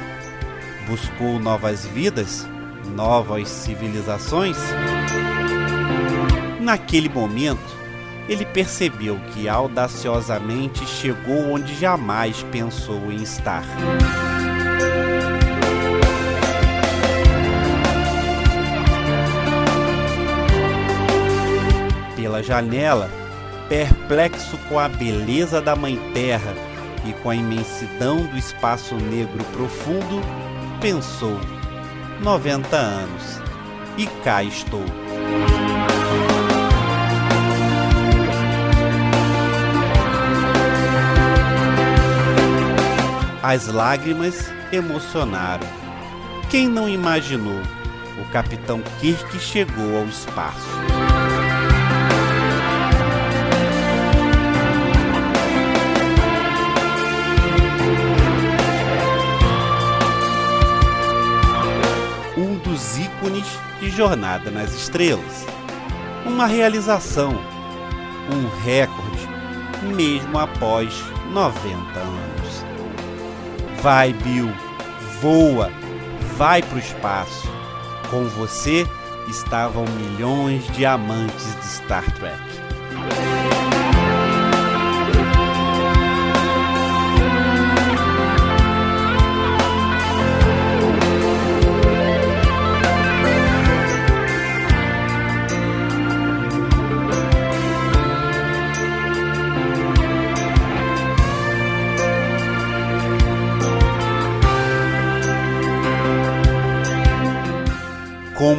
Buscou 0.86 1.38
novas 1.38 1.86
vidas? 1.86 2.46
Novas 2.94 3.48
civilizações? 3.48 4.56
Naquele 6.60 7.08
momento, 7.08 7.79
ele 8.30 8.46
percebeu 8.46 9.18
que 9.32 9.48
audaciosamente 9.48 10.86
chegou 10.86 11.50
onde 11.50 11.74
jamais 11.74 12.44
pensou 12.44 13.10
em 13.10 13.20
estar. 13.20 13.64
Pela 22.14 22.40
janela, 22.40 23.10
perplexo 23.68 24.56
com 24.68 24.78
a 24.78 24.88
beleza 24.88 25.60
da 25.60 25.74
Mãe 25.74 25.98
Terra 26.14 26.54
e 27.04 27.12
com 27.14 27.30
a 27.30 27.34
imensidão 27.34 28.24
do 28.26 28.38
espaço 28.38 28.94
negro 28.94 29.44
profundo, 29.46 30.20
pensou: 30.80 31.36
90 32.20 32.76
anos. 32.76 33.40
E 33.98 34.06
cá 34.22 34.44
estou. 34.44 34.84
As 43.52 43.66
lágrimas 43.66 44.48
emocionaram. 44.70 45.66
Quem 46.48 46.68
não 46.68 46.88
imaginou? 46.88 47.60
O 48.16 48.30
capitão 48.30 48.80
Kirk 49.00 49.40
chegou 49.40 49.98
ao 49.98 50.04
espaço. 50.04 50.68
Um 62.38 62.54
dos 62.58 62.98
ícones 62.98 63.48
de 63.80 63.90
Jornada 63.90 64.48
nas 64.52 64.72
Estrelas. 64.74 65.44
Uma 66.24 66.46
realização, 66.46 67.32
um 68.32 68.62
recorde, 68.62 69.28
mesmo 69.96 70.38
após 70.38 70.94
90 71.32 71.98
anos. 71.98 72.29
Vai, 73.82 74.12
Bill, 74.12 74.52
voa, 75.22 75.70
vai 76.36 76.62
para 76.62 76.76
o 76.76 76.78
espaço. 76.78 77.48
Com 78.10 78.24
você 78.24 78.86
estavam 79.26 79.84
milhões 79.86 80.66
de 80.72 80.84
amantes 80.84 81.56
de 81.56 81.66
Star 81.66 82.04
Trek. 82.16 83.79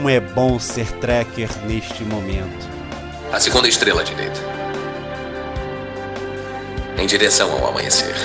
Como 0.02 0.10
é 0.10 0.20
bom 0.20 0.58
ser 0.58 0.92
tracker 0.94 1.48
neste 1.68 2.04
momento. 2.04 2.68
A 3.32 3.40
segunda 3.40 3.68
estrela 3.68 4.02
à 4.02 4.04
direita. 4.04 4.40
Em 6.98 7.06
direção 7.06 7.52
ao 7.52 7.68
amanhecer. 7.68 8.16